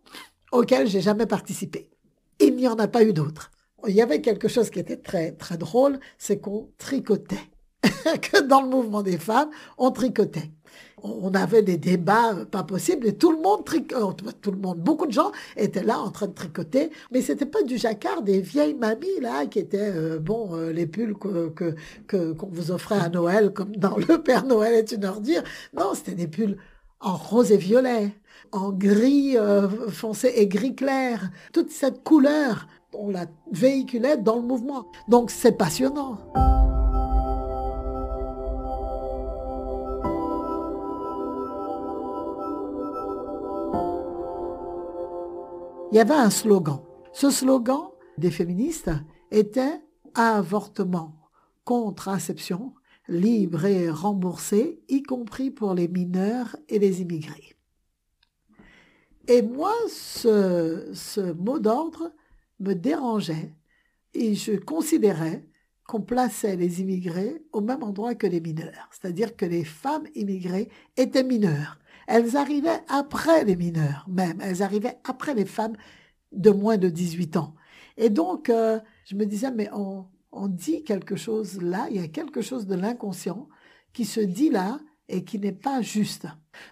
auquel 0.52 0.88
j'ai 0.88 1.02
jamais 1.02 1.26
participé. 1.26 1.90
Il 2.40 2.56
n'y 2.56 2.68
en 2.68 2.76
a 2.76 2.88
pas 2.88 3.04
eu 3.04 3.14
d'autre. 3.14 3.52
Il 3.88 3.94
y 3.94 4.02
avait 4.02 4.22
quelque 4.22 4.48
chose 4.48 4.70
qui 4.70 4.80
était 4.80 4.98
très, 4.98 5.34
très 5.34 5.58
drôle, 5.58 6.00
c'est 6.18 6.40
qu'on 6.40 6.70
tricotait. 6.78 7.50
que 8.22 8.42
dans 8.42 8.62
le 8.62 8.70
mouvement 8.70 9.04
des 9.04 9.18
femmes, 9.18 9.50
on 9.78 9.92
tricotait 9.92 10.52
on 11.04 11.34
avait 11.34 11.62
des 11.62 11.78
débats 11.78 12.46
pas 12.50 12.64
possibles 12.64 13.08
et 13.08 13.14
tout 13.14 13.32
le 13.32 13.40
monde 13.40 13.62
euh, 13.94 14.12
tout 14.42 14.52
le 14.52 14.58
monde, 14.58 14.80
beaucoup 14.80 15.06
de 15.06 15.12
gens 15.12 15.32
étaient 15.58 15.84
là 15.84 16.00
en 16.00 16.12
train 16.12 16.28
de 16.28 16.34
tricoter, 16.34 16.92
mais 17.12 17.22
c'était 17.22 17.46
pas 17.46 17.64
du 17.64 17.78
jacquard 17.78 18.22
des 18.22 18.42
vieilles 18.42 18.76
mamies 18.76 19.20
là 19.22 19.46
qui 19.46 19.60
étaient 19.60 19.92
euh, 19.94 20.20
bon 20.20 20.56
euh, 20.56 20.72
les 20.72 20.88
pulls 20.88 21.16
que 21.16 21.76
qu'on 22.08 22.48
vous 22.48 22.72
offrait 22.72 23.00
à 23.00 23.10
Noël 23.10 23.52
comme 23.52 23.76
dans 23.76 23.98
le 23.98 24.22
Père 24.22 24.46
Noël 24.46 24.74
est 24.74 24.92
une 24.92 25.06
ordure. 25.06 25.44
Non, 25.78 25.94
c'était 25.94 26.16
des 26.16 26.28
pulls 26.28 26.58
en 27.00 27.18
rose 27.18 27.52
et 27.52 27.58
violet, 27.58 28.14
en 28.52 28.72
gris 28.72 29.36
foncé 29.90 30.32
et 30.38 30.48
gris 30.48 30.76
clair. 30.76 31.30
Toute 31.52 31.70
cette 31.70 32.04
couleur, 32.04 32.68
on 32.94 33.10
la 33.10 33.26
véhiculait 33.52 34.18
dans 34.18 34.38
le 34.38 34.44
mouvement. 34.44 34.86
Donc 35.10 35.32
c'est 35.32 35.52
passionnant. 35.52 36.18
Il 45.94 45.98
y 45.98 46.00
avait 46.00 46.16
un 46.16 46.32
slogan. 46.32 46.80
Ce 47.12 47.30
slogan 47.30 47.90
des 48.18 48.32
féministes 48.32 48.90
était 49.30 49.80
avortement, 50.16 51.14
contraception, 51.66 52.74
libre 53.08 53.66
et 53.66 53.92
remboursé, 53.92 54.82
y 54.90 55.04
compris 55.04 55.52
pour 55.52 55.76
les 55.76 55.88
mineurs 55.88 56.56
et 56.68 56.80
les 56.80 57.02
immigrés. 57.02 57.56
Et 59.28 59.44
moi, 59.44 59.72
ce, 59.88 60.90
ce 60.96 61.32
mot 61.34 61.60
d'ordre 61.60 62.12
me 62.60 62.74
dérangeait 62.74 63.54
et 64.16 64.34
je 64.34 64.54
considérais 64.54 65.48
qu'on 65.88 66.02
plaçait 66.02 66.56
les 66.56 66.82
immigrés 66.82 67.44
au 67.52 67.62
même 67.62 67.84
endroit 67.84 68.16
que 68.16 68.26
les 68.26 68.42
mineurs, 68.42 68.90
c'est-à-dire 68.90 69.36
que 69.36 69.46
les 69.46 69.64
femmes 69.64 70.08
immigrées 70.16 70.70
étaient 70.98 71.24
mineures. 71.24 71.78
Elles 72.08 72.38
arrivaient 72.38 72.82
après 72.90 73.44
les 73.44 73.56
mineurs 73.56 74.06
même, 74.08 74.40
elles 74.42 74.62
arrivaient 74.62 74.98
après 75.04 75.34
les 75.34 75.46
femmes 75.46 75.76
de 76.32 76.50
moins 76.50 76.78
de 76.78 76.90
18 76.90 77.38
ans. 77.38 77.56
Et 77.98 78.10
donc, 78.10 78.50
euh, 78.50 78.80
je 79.06 79.16
me 79.16 79.26
disais, 79.26 79.52
mais 79.52 79.70
on, 79.72 80.06
on 80.32 80.48
dit 80.48 80.84
quelque 80.84 81.16
chose 81.16 81.62
là, 81.62 81.88
il 81.90 81.98
y 81.98 82.04
a 82.04 82.08
quelque 82.08 82.42
chose 82.42 82.66
de 82.66 82.76
l'inconscient 82.76 83.48
qui 83.94 84.06
se 84.06 84.20
dit 84.20 84.50
là 84.50 84.80
et 85.08 85.24
qui 85.24 85.38
n'est 85.40 85.52
pas 85.52 85.82
juste. 85.82 86.28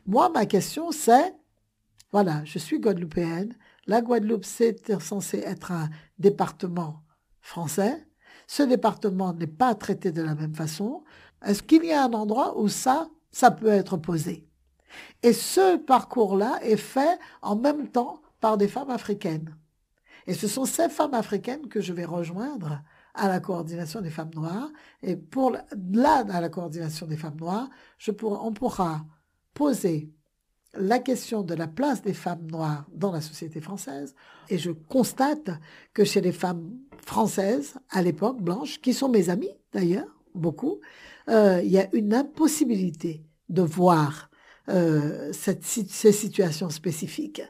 Moi, 0.05 0.29
ma 0.29 0.45
question, 0.45 0.91
c'est, 0.91 1.35
voilà, 2.11 2.43
je 2.45 2.57
suis 2.57 2.79
guadeloupéenne, 2.79 3.55
la 3.87 4.01
Guadeloupe, 4.01 4.45
c'est 4.45 4.99
censé 5.01 5.39
être 5.39 5.71
un 5.71 5.89
département 6.19 7.03
français, 7.39 8.07
ce 8.47 8.63
département 8.63 9.33
n'est 9.33 9.47
pas 9.47 9.73
traité 9.75 10.11
de 10.11 10.21
la 10.21 10.35
même 10.35 10.53
façon. 10.53 11.03
Est-ce 11.43 11.63
qu'il 11.63 11.85
y 11.85 11.91
a 11.91 12.03
un 12.05 12.13
endroit 12.13 12.59
où 12.59 12.67
ça, 12.67 13.09
ça 13.31 13.49
peut 13.49 13.67
être 13.67 13.97
posé? 13.97 14.47
Et 15.23 15.33
ce 15.33 15.77
parcours-là 15.77 16.59
est 16.61 16.77
fait 16.77 17.19
en 17.41 17.55
même 17.55 17.87
temps 17.89 18.21
par 18.39 18.57
des 18.57 18.67
femmes 18.67 18.89
africaines. 18.89 19.55
Et 20.27 20.33
ce 20.33 20.47
sont 20.47 20.65
ces 20.65 20.89
femmes 20.89 21.13
africaines 21.13 21.67
que 21.67 21.81
je 21.81 21.93
vais 21.93 22.05
rejoindre 22.05 22.81
à 23.13 23.27
la 23.27 23.39
coordination 23.39 24.01
des 24.01 24.09
femmes 24.09 24.31
noires. 24.35 24.69
Et 25.01 25.15
pour 25.15 25.51
là, 25.51 26.25
à 26.29 26.41
la 26.41 26.49
coordination 26.49 27.07
des 27.07 27.17
femmes 27.17 27.39
noires, 27.39 27.69
on 28.23 28.53
pourra 28.53 29.05
poser 29.53 30.09
la 30.73 30.99
question 30.99 31.43
de 31.43 31.53
la 31.53 31.67
place 31.67 32.01
des 32.01 32.13
femmes 32.13 32.49
noires 32.49 32.85
dans 32.93 33.11
la 33.11 33.21
société 33.21 33.59
française. 33.59 34.15
Et 34.49 34.57
je 34.57 34.71
constate 34.71 35.51
que 35.93 36.05
chez 36.05 36.21
les 36.21 36.31
femmes 36.31 36.77
françaises, 37.05 37.75
à 37.89 38.01
l'époque, 38.01 38.41
blanches, 38.41 38.79
qui 38.79 38.93
sont 38.93 39.09
mes 39.09 39.29
amies 39.29 39.51
d'ailleurs, 39.73 40.07
beaucoup, 40.33 40.79
euh, 41.29 41.61
il 41.63 41.71
y 41.71 41.79
a 41.79 41.93
une 41.93 42.13
impossibilité 42.13 43.25
de 43.49 43.61
voir 43.61 44.30
euh, 44.71 45.31
cette, 45.33 45.63
ces 45.63 46.11
situations 46.11 46.69
spécifiques. 46.69 47.41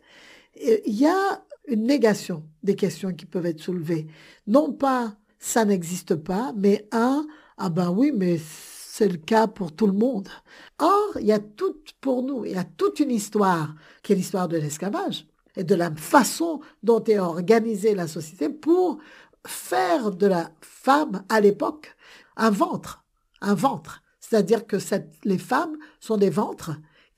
il 0.55 0.93
y 0.93 1.07
a 1.07 1.43
une 1.67 1.83
négation 1.83 2.43
des 2.63 2.75
questions 2.75 3.13
qui 3.13 3.25
peuvent 3.25 3.45
être 3.45 3.61
soulevées. 3.61 4.07
Non 4.47 4.73
pas 4.73 5.15
ça 5.41 5.65
n'existe 5.65 6.15
pas, 6.15 6.53
mais 6.55 6.87
un, 6.91 7.25
ah 7.57 7.69
ben 7.69 7.89
oui, 7.89 8.13
mais 8.15 8.39
c'est 8.39 9.09
le 9.09 9.17
cas 9.17 9.47
pour 9.47 9.75
tout 9.75 9.87
le 9.87 9.93
monde. 9.93 10.29
Or, 10.77 11.17
il 11.19 11.25
y 11.25 11.31
a 11.31 11.39
tout 11.39 11.75
pour 11.99 12.21
nous, 12.21 12.45
il 12.45 12.51
y 12.51 12.57
a 12.57 12.63
toute 12.63 12.99
une 12.99 13.11
histoire 13.11 13.73
qui 14.03 14.13
est 14.13 14.15
l'histoire 14.15 14.47
de 14.47 14.57
l'esclavage 14.57 15.25
et 15.57 15.63
de 15.63 15.75
la 15.75 15.93
façon 15.95 16.61
dont 16.83 17.03
est 17.03 17.17
organisée 17.17 17.95
la 17.95 18.07
société 18.07 18.49
pour 18.49 18.99
faire 19.45 20.11
de 20.11 20.27
la 20.27 20.51
femme 20.61 21.25
à 21.27 21.41
l'époque 21.41 21.95
un 22.37 22.51
ventre, 22.51 23.03
un 23.41 23.55
ventre. 23.55 24.03
C'est-à-dire 24.19 24.67
que 24.67 24.77
les 25.23 25.39
femmes 25.39 25.75
sont 25.99 26.17
des 26.17 26.29
ventres 26.29 26.71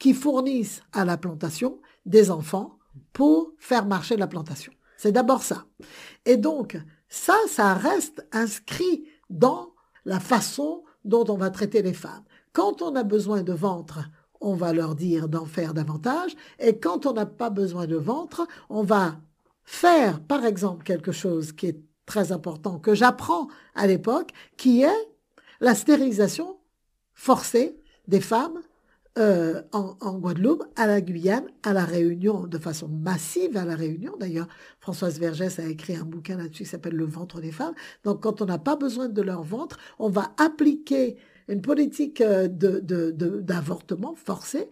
qui 0.03 0.13
fournissent 0.13 0.81
à 0.91 1.05
la 1.05 1.15
plantation 1.15 1.79
des 2.05 2.29
enfants 2.29 2.77
pour 3.13 3.53
faire 3.57 3.85
marcher 3.85 4.17
la 4.17 4.27
plantation. 4.27 4.73
C'est 4.97 5.13
d'abord 5.13 5.43
ça. 5.43 5.63
Et 6.25 6.35
donc, 6.35 6.77
ça, 7.07 7.37
ça 7.47 7.73
reste 7.73 8.27
inscrit 8.33 9.05
dans 9.29 9.69
la 10.03 10.19
façon 10.19 10.83
dont 11.05 11.23
on 11.29 11.37
va 11.37 11.51
traiter 11.51 11.81
les 11.81 11.93
femmes. 11.93 12.25
Quand 12.51 12.81
on 12.81 12.97
a 12.97 13.03
besoin 13.03 13.43
de 13.43 13.53
ventre, 13.53 14.01
on 14.41 14.55
va 14.55 14.73
leur 14.73 14.95
dire 14.95 15.29
d'en 15.29 15.45
faire 15.45 15.73
davantage. 15.73 16.35
Et 16.59 16.77
quand 16.79 17.05
on 17.05 17.13
n'a 17.13 17.25
pas 17.25 17.49
besoin 17.49 17.87
de 17.87 17.95
ventre, 17.95 18.45
on 18.69 18.83
va 18.83 19.15
faire, 19.63 20.19
par 20.19 20.43
exemple, 20.43 20.83
quelque 20.83 21.13
chose 21.13 21.53
qui 21.53 21.67
est 21.67 21.81
très 22.05 22.33
important, 22.33 22.77
que 22.77 22.93
j'apprends 22.93 23.47
à 23.73 23.87
l'époque, 23.87 24.31
qui 24.57 24.83
est 24.83 25.09
la 25.61 25.75
stérilisation 25.75 26.57
forcée 27.13 27.79
des 28.09 28.19
femmes 28.19 28.59
euh, 29.19 29.61
en, 29.73 30.17
Guadeloupe, 30.17 30.63
à 30.75 30.87
la 30.87 30.99
Guyane, 30.99 31.45
à 31.61 31.73
la 31.73 31.85
Réunion, 31.85 32.47
de 32.47 32.57
façon 32.57 32.87
massive 32.87 33.57
à 33.57 33.65
la 33.65 33.75
Réunion. 33.75 34.13
D'ailleurs, 34.19 34.47
Françoise 34.79 35.19
Vergès 35.19 35.59
a 35.59 35.65
écrit 35.65 35.95
un 35.95 36.03
bouquin 36.03 36.37
là-dessus 36.37 36.63
qui 36.63 36.69
s'appelle 36.69 36.95
Le 36.95 37.05
ventre 37.05 37.39
des 37.39 37.51
femmes. 37.51 37.75
Donc, 38.03 38.23
quand 38.23 38.41
on 38.41 38.45
n'a 38.45 38.57
pas 38.57 38.75
besoin 38.75 39.09
de 39.09 39.21
leur 39.21 39.43
ventre, 39.43 39.77
on 39.99 40.09
va 40.09 40.33
appliquer 40.37 41.17
une 41.47 41.61
politique 41.61 42.21
euh, 42.21 42.47
d'avortement 42.47 44.13
de, 44.13 44.17
forcé, 44.17 44.69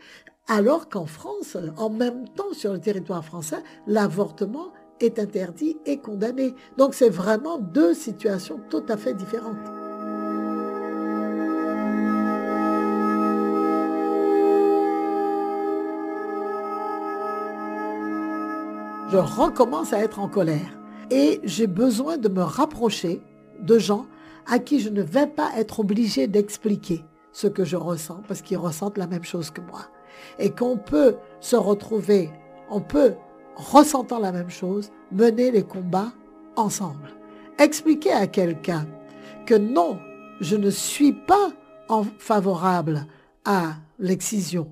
alors 0.48 0.89
qu'en 0.89 1.05
France, 1.05 1.55
en 1.77 1.89
même 1.89 2.27
temps 2.29 2.53
sur 2.53 2.74
le 2.74 2.79
territoire 2.79 3.24
français, 3.24 3.62
l'avortement 3.86 4.74
est 5.00 5.19
interdit 5.19 5.77
et 5.86 5.98
condamné. 5.98 6.55
Donc 6.77 6.93
c'est 6.93 7.10
vraiment 7.10 7.60
deux 7.60 7.93
situations 7.93 8.60
tout 8.69 8.83
à 8.89 8.98
fait 8.98 9.13
différentes. 9.13 9.80
Je 19.11 19.17
recommence 19.17 19.91
à 19.91 19.99
être 19.99 20.19
en 20.19 20.29
colère. 20.29 20.79
Et 21.09 21.41
j'ai 21.43 21.67
besoin 21.67 22.17
de 22.17 22.29
me 22.29 22.41
rapprocher 22.41 23.21
de 23.59 23.77
gens 23.77 24.05
à 24.47 24.59
qui 24.59 24.79
je 24.79 24.89
ne 24.89 25.01
vais 25.01 25.27
pas 25.27 25.51
être 25.57 25.81
obligé 25.81 26.27
d'expliquer 26.27 27.03
ce 27.33 27.47
que 27.47 27.65
je 27.65 27.75
ressens 27.75 28.21
parce 28.27 28.41
qu'ils 28.41 28.57
ressentent 28.57 28.97
la 28.97 29.07
même 29.07 29.23
chose 29.23 29.51
que 29.51 29.61
moi. 29.61 29.81
Et 30.39 30.51
qu'on 30.51 30.77
peut 30.77 31.17
se 31.41 31.55
retrouver, 31.57 32.29
on 32.69 32.79
peut, 32.79 33.15
ressentant 33.55 34.19
la 34.19 34.31
même 34.31 34.49
chose, 34.49 34.91
mener 35.11 35.51
les 35.51 35.63
combats 35.63 36.13
ensemble. 36.55 37.09
Expliquer 37.59 38.13
à 38.13 38.27
quelqu'un 38.27 38.87
que 39.45 39.55
non, 39.55 39.99
je 40.39 40.55
ne 40.55 40.69
suis 40.69 41.13
pas 41.13 41.51
favorable 42.17 43.05
à 43.43 43.73
l'excision, 43.99 44.71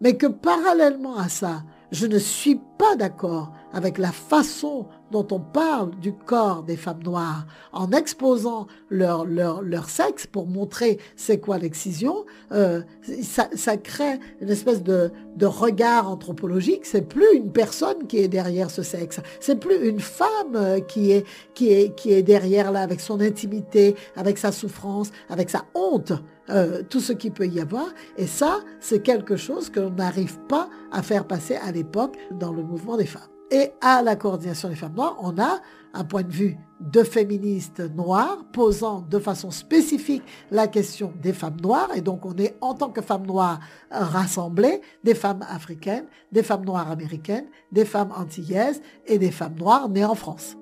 mais 0.00 0.16
que 0.16 0.26
parallèlement 0.26 1.16
à 1.16 1.28
ça, 1.28 1.62
je 1.94 2.06
ne 2.06 2.18
suis 2.18 2.60
pas 2.76 2.96
d'accord 2.96 3.52
avec 3.72 3.98
la 3.98 4.10
façon 4.10 4.88
dont 5.12 5.26
on 5.30 5.38
parle 5.38 5.94
du 6.00 6.12
corps 6.12 6.64
des 6.64 6.76
femmes 6.76 7.04
noires 7.04 7.46
en 7.72 7.92
exposant 7.92 8.66
leur, 8.90 9.24
leur, 9.24 9.62
leur 9.62 9.88
sexe 9.88 10.26
pour 10.26 10.48
montrer 10.48 10.98
c'est 11.14 11.38
quoi 11.38 11.56
l'excision, 11.56 12.24
euh, 12.50 12.82
ça, 13.22 13.48
ça, 13.54 13.76
crée 13.76 14.18
une 14.40 14.50
espèce 14.50 14.82
de, 14.82 15.12
de 15.36 15.46
regard 15.46 16.10
anthropologique. 16.10 16.84
C'est 16.84 17.08
plus 17.08 17.32
une 17.32 17.52
personne 17.52 18.08
qui 18.08 18.18
est 18.18 18.28
derrière 18.28 18.72
ce 18.72 18.82
sexe. 18.82 19.20
C'est 19.38 19.60
plus 19.60 19.88
une 19.88 20.00
femme 20.00 20.56
euh, 20.56 20.80
qui 20.80 21.12
est, 21.12 21.24
qui 21.54 21.72
est, 21.72 21.94
qui 21.94 22.12
est 22.12 22.24
derrière 22.24 22.72
là 22.72 22.80
avec 22.80 23.00
son 23.00 23.20
intimité, 23.20 23.94
avec 24.16 24.36
sa 24.38 24.50
souffrance, 24.50 25.12
avec 25.28 25.48
sa 25.48 25.64
honte. 25.74 26.12
Euh, 26.50 26.82
tout 26.88 27.00
ce 27.00 27.14
qu'il 27.14 27.32
peut 27.32 27.46
y 27.46 27.58
avoir. 27.58 27.86
Et 28.18 28.26
ça, 28.26 28.60
c'est 28.78 29.00
quelque 29.00 29.34
chose 29.34 29.70
que 29.70 29.80
l'on 29.80 29.90
n'arrive 29.90 30.38
pas 30.40 30.68
à 30.92 31.02
faire 31.02 31.26
passer 31.26 31.56
à 31.56 31.72
l'époque 31.72 32.18
dans 32.32 32.52
le 32.52 32.62
mouvement 32.62 32.98
des 32.98 33.06
femmes. 33.06 33.22
Et 33.50 33.72
à 33.80 34.02
la 34.02 34.14
coordination 34.14 34.68
des 34.68 34.74
femmes 34.74 34.94
noires, 34.94 35.16
on 35.22 35.38
a 35.40 35.60
un 35.94 36.04
point 36.04 36.22
de 36.22 36.32
vue 36.32 36.56
de 36.80 37.02
féministes 37.02 37.80
noires 37.94 38.44
posant 38.52 39.00
de 39.02 39.18
façon 39.18 39.50
spécifique 39.50 40.22
la 40.50 40.66
question 40.66 41.14
des 41.22 41.32
femmes 41.32 41.60
noires. 41.62 41.88
Et 41.94 42.02
donc 42.02 42.26
on 42.26 42.34
est 42.36 42.56
en 42.60 42.74
tant 42.74 42.90
que 42.90 43.00
femmes 43.00 43.26
noires 43.26 43.60
rassemblées, 43.90 44.82
des 45.02 45.14
femmes 45.14 45.44
africaines, 45.48 46.06
des 46.32 46.42
femmes 46.42 46.64
noires 46.64 46.90
américaines, 46.90 47.46
des 47.72 47.84
femmes 47.84 48.12
antillaises 48.14 48.82
et 49.06 49.18
des 49.18 49.30
femmes 49.30 49.54
noires 49.58 49.88
nées 49.88 50.04
en 50.04 50.14
France. 50.14 50.56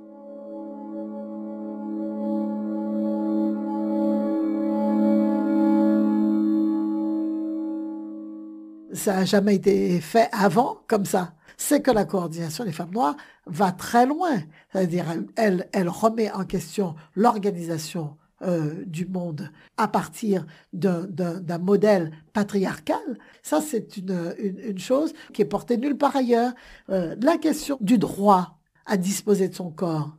Ça 8.93 9.15
n'a 9.15 9.25
jamais 9.25 9.57
été 9.57 10.01
fait 10.01 10.29
avant 10.33 10.79
comme 10.87 11.05
ça. 11.05 11.35
C'est 11.57 11.83
que 11.83 11.91
la 11.91 12.05
coordination 12.05 12.65
des 12.65 12.73
femmes 12.73 12.93
noires 12.93 13.17
va 13.47 13.73
très 13.73 14.07
loin. 14.07 14.41
C'est-à-dire, 14.73 15.07
elle, 15.37 15.89
remet 15.89 16.31
en 16.33 16.45
question 16.45 16.95
l'organisation 17.15 18.17
euh, 18.43 18.85
du 18.87 19.07
monde 19.07 19.51
à 19.77 19.87
partir 19.87 20.47
d'un 20.73 21.59
modèle 21.59 22.11
patriarcal. 22.33 23.19
Ça, 23.43 23.61
c'est 23.61 23.97
une, 23.97 24.35
une, 24.39 24.79
chose 24.79 25.13
qui 25.33 25.43
est 25.43 25.47
portée 25.47 25.77
nulle 25.77 25.97
part 25.97 26.17
ailleurs. 26.17 26.53
Euh, 26.91 27.15
la 27.21 27.37
question 27.39 27.79
du 27.81 27.99
droit 27.99 28.59
à 28.87 28.97
disposer 28.97 29.49
de 29.49 29.55
son 29.55 29.71
corps 29.71 30.17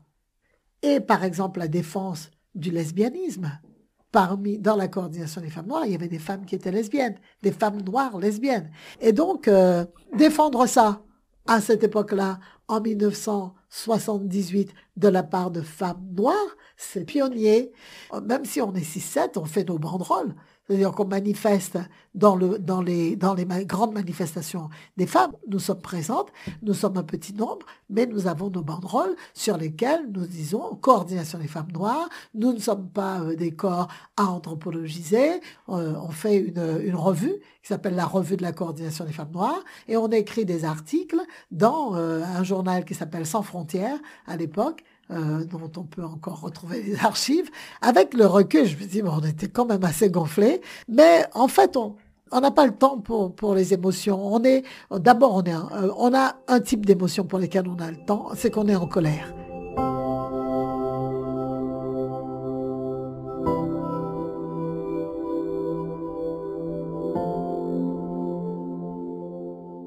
et, 0.82 1.00
par 1.00 1.24
exemple, 1.24 1.60
la 1.60 1.68
défense 1.68 2.30
du 2.56 2.72
lesbianisme 2.72 3.52
parmi, 4.14 4.60
dans 4.60 4.78
la 4.78 4.88
coordination 4.88 5.42
des 5.42 5.50
femmes 5.50 5.66
noires, 5.68 5.86
il 5.86 5.92
y 5.92 5.96
avait 5.96 6.08
des 6.08 6.20
femmes 6.20 6.46
qui 6.46 6.56
étaient 6.56 6.72
lesbiennes, 6.72 7.16
des 7.42 7.52
femmes 7.52 7.82
noires 7.82 8.18
lesbiennes. 8.20 8.70
Et 9.02 9.12
donc, 9.12 9.50
euh, 9.50 9.84
défendre 10.16 10.66
ça 10.68 11.02
à 11.48 11.60
cette 11.60 11.84
époque-là, 11.84 12.40
en 12.68 12.80
1978, 12.80 14.74
de 14.96 15.08
la 15.08 15.24
part 15.24 15.52
de 15.52 15.62
femmes 15.62 16.08
noires, 16.16 16.38
c'est 16.78 17.06
pionnier. 17.06 17.74
Même 18.24 18.46
si 18.46 18.62
on 18.62 18.74
est 18.76 18.82
6-7, 18.82 19.38
on 19.38 19.46
fait 19.46 19.68
nos 19.68 19.80
banderoles. 19.80 20.36
C'est-à-dire 20.68 20.92
qu'on 20.92 21.06
manifeste 21.08 21.78
dans, 22.16 22.36
le, 22.36 22.60
dans, 22.60 22.82
les, 22.82 23.18
grandes 23.18 23.94
manifestations 23.94 24.70
des 24.98 25.08
femmes, 25.08 25.32
nous 25.48 25.60
sommes 25.60 25.82
présentes, 25.82 26.32
nous 26.62 26.74
sommes 26.74 26.98
un 26.98 27.04
petit 27.04 27.34
nombre, 27.34 27.66
mais 27.90 28.06
nous 28.06 28.28
avons 28.28 28.50
nos 28.50 28.62
banderoles 28.62 29.16
sur 29.34 29.58
lesquelles 29.58 30.10
nous 30.12 30.26
disons 30.26 30.76
coordination 30.76 31.40
des 31.40 31.48
femmes 31.48 31.72
noires, 31.72 32.08
nous 32.34 32.54
ne 32.54 32.60
sommes 32.60 32.90
pas 32.90 33.22
euh, 33.22 33.36
des 33.36 33.52
corps 33.52 33.88
à 34.16 34.26
anthropologiser, 34.26 35.42
euh, 35.70 35.96
on 36.02 36.10
fait 36.10 36.38
une, 36.38 36.82
une 36.84 36.96
revue 36.96 37.36
qui 37.62 37.70
s'appelle 37.70 37.96
la 37.96 38.06
revue 38.06 38.38
de 38.38 38.44
la 38.44 38.52
coordination 38.52 39.06
des 39.06 39.14
femmes 39.14 39.32
noires, 39.32 39.64
et 39.88 39.98
on 39.98 40.10
écrit 40.10 40.46
des 40.46 40.66
articles 40.66 41.22
dans 41.52 41.96
euh, 41.96 42.22
un 42.24 42.44
journal 42.44 42.86
qui 42.86 42.94
s'appelle 42.94 43.26
Sans 43.26 43.42
frontières 43.42 44.00
à 44.28 44.38
l'époque, 44.38 44.84
euh, 45.14 45.44
dont 45.46 45.72
on 45.78 45.84
peut 45.84 46.04
encore 46.04 46.42
retrouver 46.42 46.82
les 46.82 46.96
archives. 47.04 47.50
Avec 47.82 48.14
le 48.14 48.26
recul, 48.26 48.66
je 48.66 48.76
me 48.78 48.86
dis, 48.86 49.02
bon, 49.02 49.12
on 49.22 49.26
était 49.26 49.48
quand 49.48 49.66
même 49.66 49.84
assez 49.84 50.10
gonflés, 50.10 50.62
mais 50.88 51.26
en 51.34 51.48
fait, 51.48 51.78
on 51.78 51.96
n'a 52.42 52.52
pas 52.52 52.66
le 52.66 52.74
temps 52.74 52.98
pour, 53.00 53.56
les 53.56 53.74
émotions. 53.74 54.34
On 54.34 54.44
est 54.44 54.64
d'abord 54.92 55.36
on 55.36 55.44
euh, 55.48 55.92
on 55.98 56.14
a 56.14 56.36
un 56.48 56.60
type 56.60 56.86
d'émotion 56.86 57.26
pour 57.26 57.40
lesquelles 57.40 57.68
on 57.68 57.80
a 57.82 57.92
le 57.92 57.98
temps, 58.06 58.30
c'est 58.36 58.50
qu'on 58.50 58.68
est 58.68 58.76
en 58.76 58.88
colère. 58.88 59.34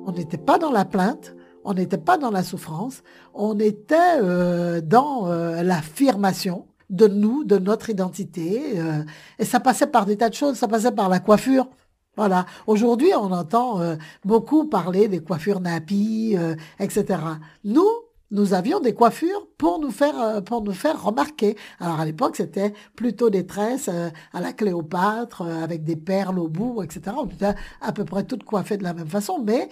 On 0.09 0.13
n'était 0.13 0.39
pas 0.39 0.59
dans 0.59 0.71
la 0.71 0.85
plainte, 0.85 1.36
on 1.67 1.75
n'était 1.75 1.99
pas 1.99 2.17
dans 2.17 2.31
la 2.31 2.45
souffrance, 2.45 3.03
on 3.35 3.59
était 3.59 4.21
euh, 4.23 4.81
dans 4.81 5.27
euh, 5.27 5.63
l'affirmation 5.63 6.67
de 6.91 7.09
nous, 7.09 7.45
de 7.45 7.59
notre 7.59 7.91
identité. 7.91 8.79
Euh, 8.79 9.03
et 9.41 9.45
ça 9.45 9.59
passait 9.59 9.89
par 9.89 10.07
des 10.07 10.17
tas 10.17 10.31
de 10.31 10.35
choses, 10.35 10.57
ça 10.57 10.69
passait 10.69 10.93
par 10.93 11.09
la 11.09 11.19
coiffure. 11.19 11.69
Voilà. 12.17 12.47
Aujourd'hui, 12.67 13.11
on 13.15 13.31
entend 13.31 13.79
beaucoup 14.25 14.65
parler 14.69 15.07
des 15.07 15.23
coiffures 15.23 15.61
nappies, 15.61 16.35
etc. 16.81 17.21
Nous, 17.63 17.91
nous 18.31 18.55
avions 18.55 18.81
des 18.81 18.95
coiffures 18.95 19.47
pour 19.57 19.79
nous 19.79 19.91
faire 19.91 20.21
euh, 20.21 20.41
pour 20.41 20.63
nous 20.63 20.73
faire 20.73 21.03
remarquer. 21.03 21.57
Alors 21.81 22.01
à 22.01 22.05
l'époque, 22.05 22.37
c'était 22.37 22.73
plutôt 22.95 23.31
des 23.31 23.47
tresses 23.47 23.89
euh, 23.89 24.11
à 24.33 24.41
la 24.41 24.53
Cléopâtre 24.53 25.43
euh, 25.43 25.63
avec 25.63 25.85
des 25.85 25.97
perles 25.97 26.39
au 26.39 26.49
bout, 26.49 26.83
etc. 26.83 27.17
On 27.19 27.27
était 27.27 27.55
à 27.81 27.93
peu 27.93 28.05
près 28.05 28.25
toutes 28.25 28.45
coiffées 28.45 28.77
de 28.77 28.83
la 28.83 28.95
même 28.95 29.09
façon, 29.09 29.43
mais 29.43 29.69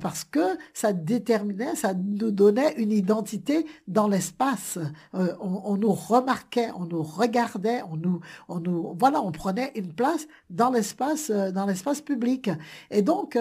parce 0.00 0.24
que 0.24 0.40
ça 0.72 0.92
déterminait, 0.92 1.74
ça 1.74 1.94
nous 1.94 2.30
donnait 2.30 2.74
une 2.76 2.92
identité 2.92 3.66
dans 3.86 4.08
l'espace. 4.08 4.78
On, 5.12 5.62
on, 5.64 5.76
nous 5.76 5.92
remarquait, 5.92 6.70
on 6.76 6.84
nous 6.84 7.02
regardait, 7.02 7.82
on 7.90 7.96
nous 7.96 8.20
on 8.48 8.60
nous 8.60 8.94
voilà, 8.98 9.22
on 9.22 9.32
prenait 9.32 9.72
une 9.76 9.92
place 9.92 10.26
dans 10.50 10.70
l'espace 10.70 11.30
dans 11.30 11.66
l'espace 11.66 12.00
public. 12.00 12.50
Et 12.90 13.02
donc 13.02 13.38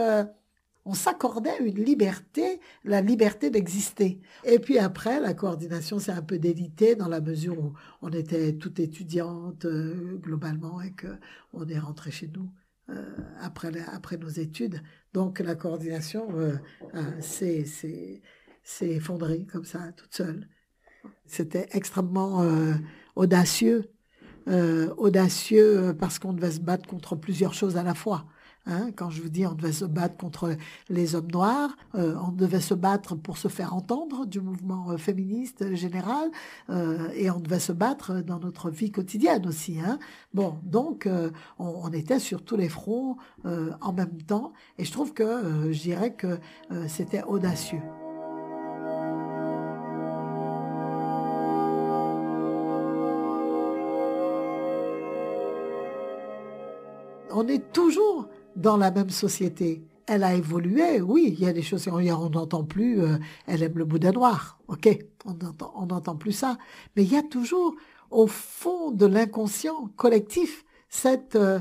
on 0.88 0.94
s'accordait 0.94 1.58
une 1.60 1.84
liberté, 1.84 2.62
la 2.86 3.02
liberté 3.02 3.50
d'exister. 3.50 4.22
Et 4.46 4.58
puis 4.58 4.80
après, 4.80 5.20
la 5.20 5.34
coordination 5.34 6.00
s'est 6.00 6.14
un 6.14 6.22
peu 6.22 6.40
délitée 6.40 6.96
dans 6.96 7.10
la 7.10 7.20
mesure 7.20 7.60
où 7.60 7.74
on 8.02 8.10
était 8.10 8.54
toutes 8.54 8.80
étudiantes 8.80 9.66
euh, 9.66 10.18
globalement 10.18 10.82
et 10.82 10.94
que 10.94 11.08
on 11.52 11.68
est 11.68 11.78
rentré 11.78 12.10
chez 12.10 12.30
nous 12.34 12.50
euh, 12.90 13.04
après, 13.42 13.70
après 13.94 14.16
nos 14.16 14.30
études. 14.30 14.82
Donc 15.14 15.40
la 15.40 15.56
coordination 15.56 16.30
euh, 16.40 16.56
s'est 17.20 18.22
effondrée 18.82 19.46
comme 19.46 19.66
ça, 19.66 19.92
toute 19.92 20.16
seule. 20.16 20.48
C'était 21.26 21.68
extrêmement 21.72 22.46
audacieux, 23.16 23.92
audacieux 24.98 25.96
parce 25.98 26.20
qu'on 26.20 26.34
devait 26.34 26.52
se 26.52 26.60
battre 26.60 26.88
contre 26.88 27.16
plusieurs 27.16 27.54
choses 27.54 27.76
à 27.78 27.84
la 27.84 27.94
fois. 27.94 28.26
Hein, 28.70 28.92
quand 28.96 29.10
je 29.10 29.22
vous 29.22 29.30
dis 29.30 29.48
on 29.48 29.54
devait 29.54 29.72
se 29.72 29.86
battre 29.86 30.18
contre 30.18 30.56
les 30.90 31.16
hommes 31.16 31.32
noirs, 31.32 31.70
euh, 31.96 32.16
on 32.22 32.32
devait 32.32 32.60
se 32.60 32.74
battre 32.74 33.16
pour 33.16 33.38
se 33.38 33.48
faire 33.48 33.74
entendre 33.74 34.26
du 34.26 34.42
mouvement 34.42 34.92
euh, 34.92 34.98
féministe 34.98 35.74
général, 35.74 36.30
euh, 36.70 37.10
et 37.16 37.32
on 37.32 37.40
devait 37.40 37.60
se 37.60 37.72
battre 37.72 38.22
dans 38.22 38.40
notre 38.40 38.70
vie 38.70 38.92
quotidienne 38.92 39.48
aussi. 39.48 39.80
Hein. 39.80 40.00
Bon, 40.34 40.60
donc 40.64 41.08
on, 41.58 41.90
était 41.94 42.20
sur 42.20 42.44
tous 42.44 42.58
les 42.58 42.70
fronts 42.70 43.18
en 43.46 43.94
même 43.94 44.22
temps, 44.22 44.52
et 44.78 44.84
je 44.84 44.92
trouve 44.92 45.14
que 45.14 45.72
je 45.72 45.82
dirais 45.82 46.14
que 46.14 46.38
c'était 46.88 47.24
audacieux. 47.24 47.82
on 57.38 57.48
est 57.48 57.72
toujours 57.72 58.28
dans 58.58 58.76
la 58.76 58.92
même 58.92 59.10
société. 59.10 59.84
Elle 60.08 60.24
a 60.24 60.34
évolué, 60.34 61.02
oui, 61.02 61.36
il 61.38 61.44
y 61.44 61.48
a 61.48 61.54
des 61.54 61.62
choses, 61.62 61.88
on 61.88 62.30
n'entend 62.30 62.64
plus, 62.64 63.02
euh, 63.02 63.18
elle 63.46 63.62
aime 63.62 63.78
le 63.78 63.86
boudin 63.86 64.12
noir, 64.12 64.60
ok, 64.68 64.98
on 65.26 65.86
n'entend 65.86 66.16
plus 66.16 66.32
ça. 66.32 66.58
Mais 66.96 67.04
il 67.04 67.12
y 67.12 67.18
a 67.18 67.24
toujours, 67.24 67.76
au 68.10 68.28
fond 68.28 68.92
de 68.92 69.06
l'inconscient 69.06 69.90
collectif, 69.98 70.66
cette, 70.90 71.36
euh, 71.36 71.60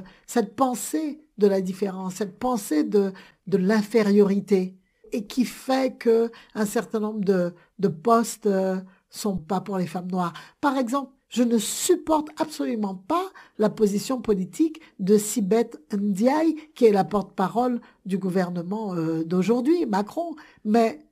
pensée 0.57 1.21
de 1.39 1.49
la 1.49 1.61
différence, 1.61 2.15
cette 2.15 2.39
pensée 2.39 2.85
de, 2.85 3.13
l'infériorité, 3.49 4.77
et 5.13 5.27
qui 5.27 5.45
fait 5.45 5.97
que 5.97 6.31
un 6.55 6.67
certain 6.67 7.01
nombre 7.01 7.25
de, 7.25 7.55
de 7.79 7.89
postes 7.89 8.47
euh, 8.47 8.81
sont 9.11 9.37
pas 9.37 9.61
pour 9.61 9.79
les 9.79 9.87
femmes 9.87 10.11
noires. 10.11 10.33
Par 10.61 10.77
exemple, 10.77 11.13
je 11.37 11.43
ne 11.43 11.59
supporte 11.59 12.29
absolument 12.39 12.95
pas 12.95 13.27
la 13.59 13.69
position 13.69 14.23
politique 14.23 14.81
de 15.01 15.19
Sibeth 15.19 15.79
Ndiaye, 15.93 16.57
qui 16.75 16.87
est 16.87 16.93
la 16.93 17.05
porte-parole 17.05 17.83
du 18.07 18.17
gouvernement 18.17 18.95
euh, 18.95 19.23
d'aujourd'hui, 19.23 19.85
Macron. 19.85 20.35
Mais 20.65 21.07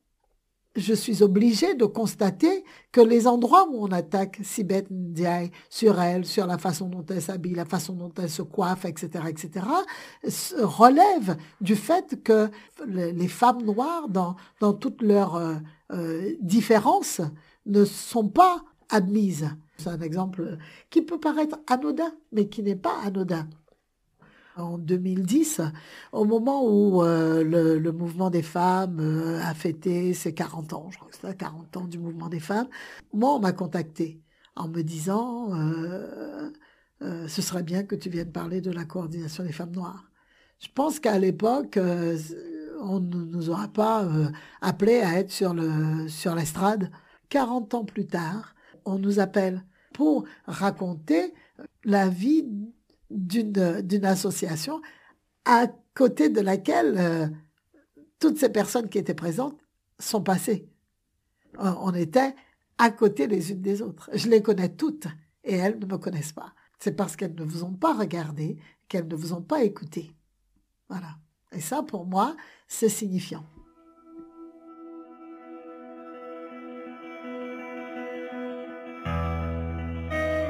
je 0.77 0.95
suis 0.95 1.23
obligée 1.23 1.75
de 1.75 1.85
constater 1.85 2.65
que 2.91 3.03
les 3.03 3.27
endroits 3.27 3.69
où 3.71 3.85
on 3.85 3.93
attaque 3.93 4.39
Sibeth 4.43 4.91
Ndiaye 4.91 5.51
sur 5.69 6.01
elle, 6.01 6.25
sur 6.25 6.47
la 6.47 6.57
façon 6.57 6.89
dont 6.89 7.05
elle 7.11 7.21
s'habille, 7.21 7.55
la 7.55 7.67
façon 7.67 7.93
dont 7.93 8.13
elle 8.17 8.31
se 8.31 8.41
coiffe, 8.41 8.87
etc., 8.87 9.25
etc., 9.29 9.67
relèvent 10.63 11.37
du 11.61 11.77
fait 11.77 12.23
que 12.25 12.49
les 12.87 13.29
femmes 13.29 13.63
noires, 13.63 14.09
dans, 14.09 14.37
dans 14.61 14.73
toutes 14.73 15.03
leurs 15.03 15.37
euh, 15.37 15.57
euh, 15.93 16.33
différences, 16.41 17.21
ne 17.67 17.85
sont 17.85 18.29
pas 18.29 18.65
admises. 18.95 19.51
C'est 19.77 19.89
un 19.89 20.01
exemple 20.01 20.57
qui 20.89 21.03
peut 21.03 21.19
paraître 21.19 21.59
anodin, 21.69 22.15
mais 22.33 22.49
qui 22.49 22.63
n'est 22.63 22.77
pas 22.77 22.97
anodin. 23.05 23.49
En 24.57 24.79
2010, 24.79 25.63
au 26.13 26.25
moment 26.25 26.65
où 26.65 27.03
euh, 27.03 27.43
le, 27.43 27.93
mouvement 27.93 28.31
des 28.31 28.43
femmes 28.43 29.01
euh, 29.01 29.43
a 29.43 29.53
fêté 29.53 30.15
ses 30.15 30.33
40 30.33 30.73
ans, 30.75 30.91
je 30.93 30.97
crois 30.97 31.11
que 31.11 31.17
c'était 31.17 31.35
40 31.35 31.77
ans 31.77 31.85
du 31.89 31.99
mouvement 31.99 32.29
des 32.29 32.39
femmes, 32.39 32.69
moi, 33.13 33.35
on 33.35 33.41
m'a 33.41 33.51
contacté 33.51 34.23
en 34.55 34.69
me 34.69 34.83
disant 34.83 35.51
euh, 35.55 36.51
ce 37.01 37.43
serait 37.43 37.65
bien 37.65 37.83
que 37.83 37.97
tu 37.97 38.09
viennes 38.11 38.31
parler 38.31 38.61
de 38.61 38.71
la 38.71 38.85
coordination 38.85 39.43
des 39.43 39.53
femmes 39.53 39.73
noires. 39.73 40.05
Je 40.61 40.69
pense 40.73 41.01
qu'à 41.01 41.19
l'époque, 41.19 41.77
on 42.81 43.01
ne 43.01 43.25
nous 43.25 43.51
aura 43.51 43.67
pas 43.67 44.09
appelé 44.61 45.01
à 45.01 45.19
être 45.19 45.33
sur 45.33 45.53
l'estrade. 45.53 46.85
Sur 46.85 46.91
40 47.31 47.75
ans 47.75 47.85
plus 47.85 48.07
tard, 48.07 48.54
on 48.85 48.99
nous 48.99 49.21
appelle 49.21 49.65
pour 49.93 50.25
raconter 50.47 51.35
la 51.85 52.09
vie 52.09 52.47
d'une 53.11 54.05
association 54.05 54.81
à 55.45 55.69
côté 55.95 56.29
de 56.29 56.41
laquelle 56.41 56.95
euh, 56.99 57.27
toutes 58.19 58.39
ces 58.39 58.49
personnes 58.49 58.89
qui 58.89 58.99
étaient 58.99 59.15
présentes 59.15 59.59
sont 59.99 60.23
passées. 60.23 60.69
On 61.59 61.95
était 61.95 62.35
à 62.79 62.91
côté 62.91 63.27
les 63.27 63.53
unes 63.53 63.63
des 63.63 63.81
autres. 63.81 64.11
Je 64.13 64.29
les 64.29 64.43
connais 64.43 64.71
toutes 64.71 65.07
et 65.45 65.55
elles 65.55 65.79
ne 65.79 65.87
me 65.87 65.99
connaissent 65.99 66.33
pas. 66.33 66.53
C'est 66.79 66.97
parce 66.97 67.17
qu'elles 67.17 67.35
ne 67.35 67.45
vous 67.45 67.63
ont 67.63 67.75
pas 67.75 67.95
regardé, 67.95 68.59
qu'elles 68.89 69.07
ne 69.07 69.15
vous 69.15 69.33
ont 69.33 69.43
pas 69.43 69.63
écouté. 69.63 70.13
Voilà. 70.89 71.17
Et 71.53 71.61
ça, 71.61 71.83
pour 71.83 72.07
moi, 72.07 72.37
c'est 72.67 72.89
signifiant. 72.89 73.45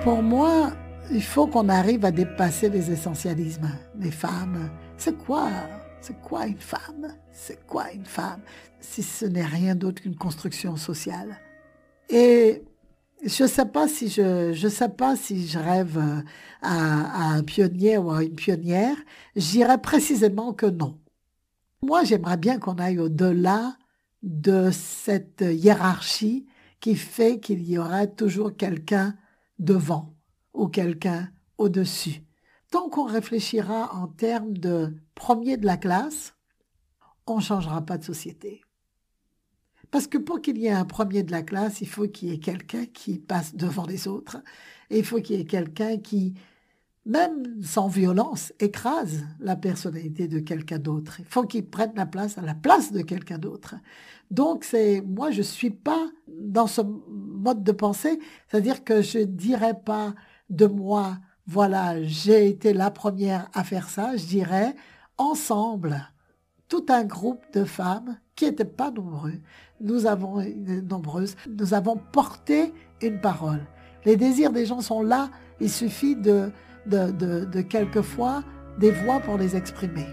Pour 0.04 0.22
moi, 0.22 0.70
il 1.10 1.22
faut 1.22 1.46
qu'on 1.46 1.70
arrive 1.70 2.04
à 2.04 2.10
dépasser 2.10 2.68
les 2.68 2.90
essentialismes. 2.90 3.70
Les 3.98 4.10
femmes, 4.10 4.70
c'est 4.98 5.16
quoi? 5.16 5.48
C'est 6.02 6.20
quoi 6.20 6.46
une 6.46 6.60
femme? 6.60 7.14
C'est 7.32 7.66
quoi 7.66 7.90
une 7.90 8.04
femme? 8.04 8.42
Si 8.80 9.02
ce 9.02 9.24
n'est 9.24 9.46
rien 9.46 9.74
d'autre 9.74 10.02
qu'une 10.02 10.14
construction 10.14 10.76
sociale. 10.76 11.38
Et 12.10 12.64
je 13.24 13.44
ne 13.44 13.48
sais 13.48 13.64
pas 13.64 13.88
si 13.88 14.10
je, 14.10 14.52
je 14.52 14.68
sais 14.68 14.90
pas 14.90 15.16
si 15.16 15.48
je 15.48 15.58
rêve 15.58 15.98
à, 16.60 17.30
à 17.30 17.34
un 17.36 17.42
pionnier 17.42 17.96
ou 17.96 18.10
à 18.10 18.22
une 18.22 18.34
pionnière. 18.34 18.98
J'irais 19.36 19.80
précisément 19.80 20.52
que 20.52 20.66
non. 20.66 20.98
Moi, 21.82 22.04
j'aimerais 22.04 22.36
bien 22.36 22.58
qu'on 22.58 22.74
aille 22.74 22.98
au-delà 22.98 23.74
de 24.22 24.68
cette 24.70 25.40
hiérarchie 25.40 26.44
qui 26.80 26.94
fait 26.94 27.40
qu'il 27.40 27.66
y 27.66 27.78
aura 27.78 28.06
toujours 28.06 28.54
quelqu'un 28.54 29.14
devant 29.58 30.14
ou 30.52 30.68
quelqu'un 30.68 31.30
au-dessus. 31.58 32.22
tant 32.70 32.88
qu'on 32.88 33.04
réfléchira 33.04 33.94
en 33.94 34.08
termes 34.08 34.56
de 34.56 34.94
premier 35.14 35.56
de 35.56 35.66
la 35.66 35.76
classe, 35.76 36.34
on 37.26 37.36
ne 37.36 37.42
changera 37.42 37.82
pas 37.82 37.98
de 37.98 38.04
société. 38.04 38.62
Parce 39.90 40.08
que 40.08 40.18
pour 40.18 40.40
qu'il 40.40 40.58
y 40.58 40.66
ait 40.66 40.72
un 40.72 40.84
premier 40.84 41.22
de 41.22 41.30
la 41.30 41.42
classe, 41.42 41.80
il 41.80 41.88
faut 41.88 42.08
qu'il 42.08 42.28
y 42.28 42.32
ait 42.32 42.38
quelqu'un 42.38 42.86
qui 42.86 43.20
passe 43.20 43.54
devant 43.54 43.86
les 43.86 44.08
autres. 44.08 44.38
Et 44.90 44.98
il 44.98 45.04
faut 45.04 45.20
qu'il 45.20 45.36
y 45.36 45.40
ait 45.40 45.44
quelqu'un 45.44 45.98
qui, 45.98 46.34
même 47.06 47.62
sans 47.62 47.88
violence, 47.88 48.52
écrase 48.60 49.24
la 49.40 49.56
personnalité 49.56 50.26
de 50.26 50.38
quelqu'un 50.38 50.78
d'autre. 50.78 51.16
Il 51.18 51.26
faut 51.26 51.44
qu'il 51.44 51.66
prenne 51.66 51.92
la 51.96 52.06
place 52.06 52.38
à 52.38 52.42
la 52.42 52.54
place 52.54 52.92
de 52.92 53.02
quelqu'un 53.02 53.38
d'autre. 53.38 53.74
Donc, 54.30 54.64
c'est, 54.64 55.02
moi, 55.02 55.30
je 55.30 55.42
suis 55.42 55.70
pas 55.70 56.08
dans 56.28 56.66
ce 56.66 56.80
mode 56.80 57.62
de 57.62 57.72
pensée. 57.72 58.18
C'est-à-dire 58.48 58.84
que 58.84 59.02
je 59.02 59.18
dirais 59.18 59.78
pas 59.84 60.14
de 60.48 60.66
moi, 60.66 61.18
voilà, 61.46 62.02
j'ai 62.02 62.48
été 62.48 62.72
la 62.72 62.90
première 62.90 63.48
à 63.52 63.64
faire 63.64 63.90
ça. 63.90 64.16
Je 64.16 64.24
dirais, 64.24 64.74
ensemble, 65.18 66.10
tout 66.68 66.86
un 66.88 67.04
groupe 67.04 67.44
de 67.52 67.64
femmes 67.64 68.18
qui 68.34 68.46
n'étaient 68.46 68.64
pas 68.64 68.90
nombreux, 68.90 69.40
nous 69.80 70.06
avons 70.06 70.42
nombreuses, 70.88 71.36
nous 71.48 71.74
avons 71.74 71.96
porté 71.96 72.72
une 73.02 73.20
parole. 73.20 73.60
Les 74.06 74.16
désirs 74.16 74.52
des 74.52 74.66
gens 74.66 74.80
sont 74.80 75.02
là, 75.02 75.30
il 75.60 75.70
suffit 75.70 76.16
de, 76.16 76.50
de, 76.86 77.60
quelquefois 77.62 78.42
des 78.78 78.90
voix 78.90 79.20
pour 79.20 79.38
les 79.38 79.56
exprimer. 79.56 80.06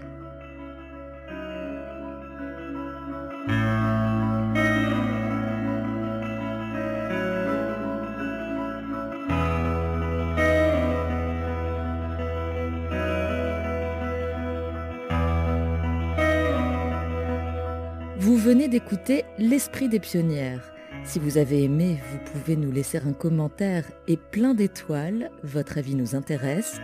Vous 18.18 18.36
venez 18.36 18.68
d'écouter 18.68 19.24
L'Esprit 19.38 19.88
des 19.88 19.98
pionnières. 19.98 20.72
Si 21.04 21.18
vous 21.18 21.36
avez 21.36 21.64
aimé, 21.64 22.00
vous 22.10 22.18
pouvez 22.32 22.56
nous 22.56 22.70
laisser 22.70 22.98
un 22.98 23.12
commentaire 23.12 23.84
et 24.08 24.16
plein 24.16 24.54
d'étoiles. 24.54 25.30
Votre 25.42 25.78
avis 25.78 25.94
nous 25.94 26.14
intéresse. 26.14 26.80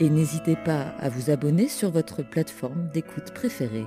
Et 0.00 0.10
n'hésitez 0.10 0.56
pas 0.56 0.94
à 0.98 1.08
vous 1.08 1.30
abonner 1.30 1.68
sur 1.68 1.90
votre 1.90 2.22
plateforme 2.22 2.88
d'écoute 2.92 3.32
préférée. 3.34 3.86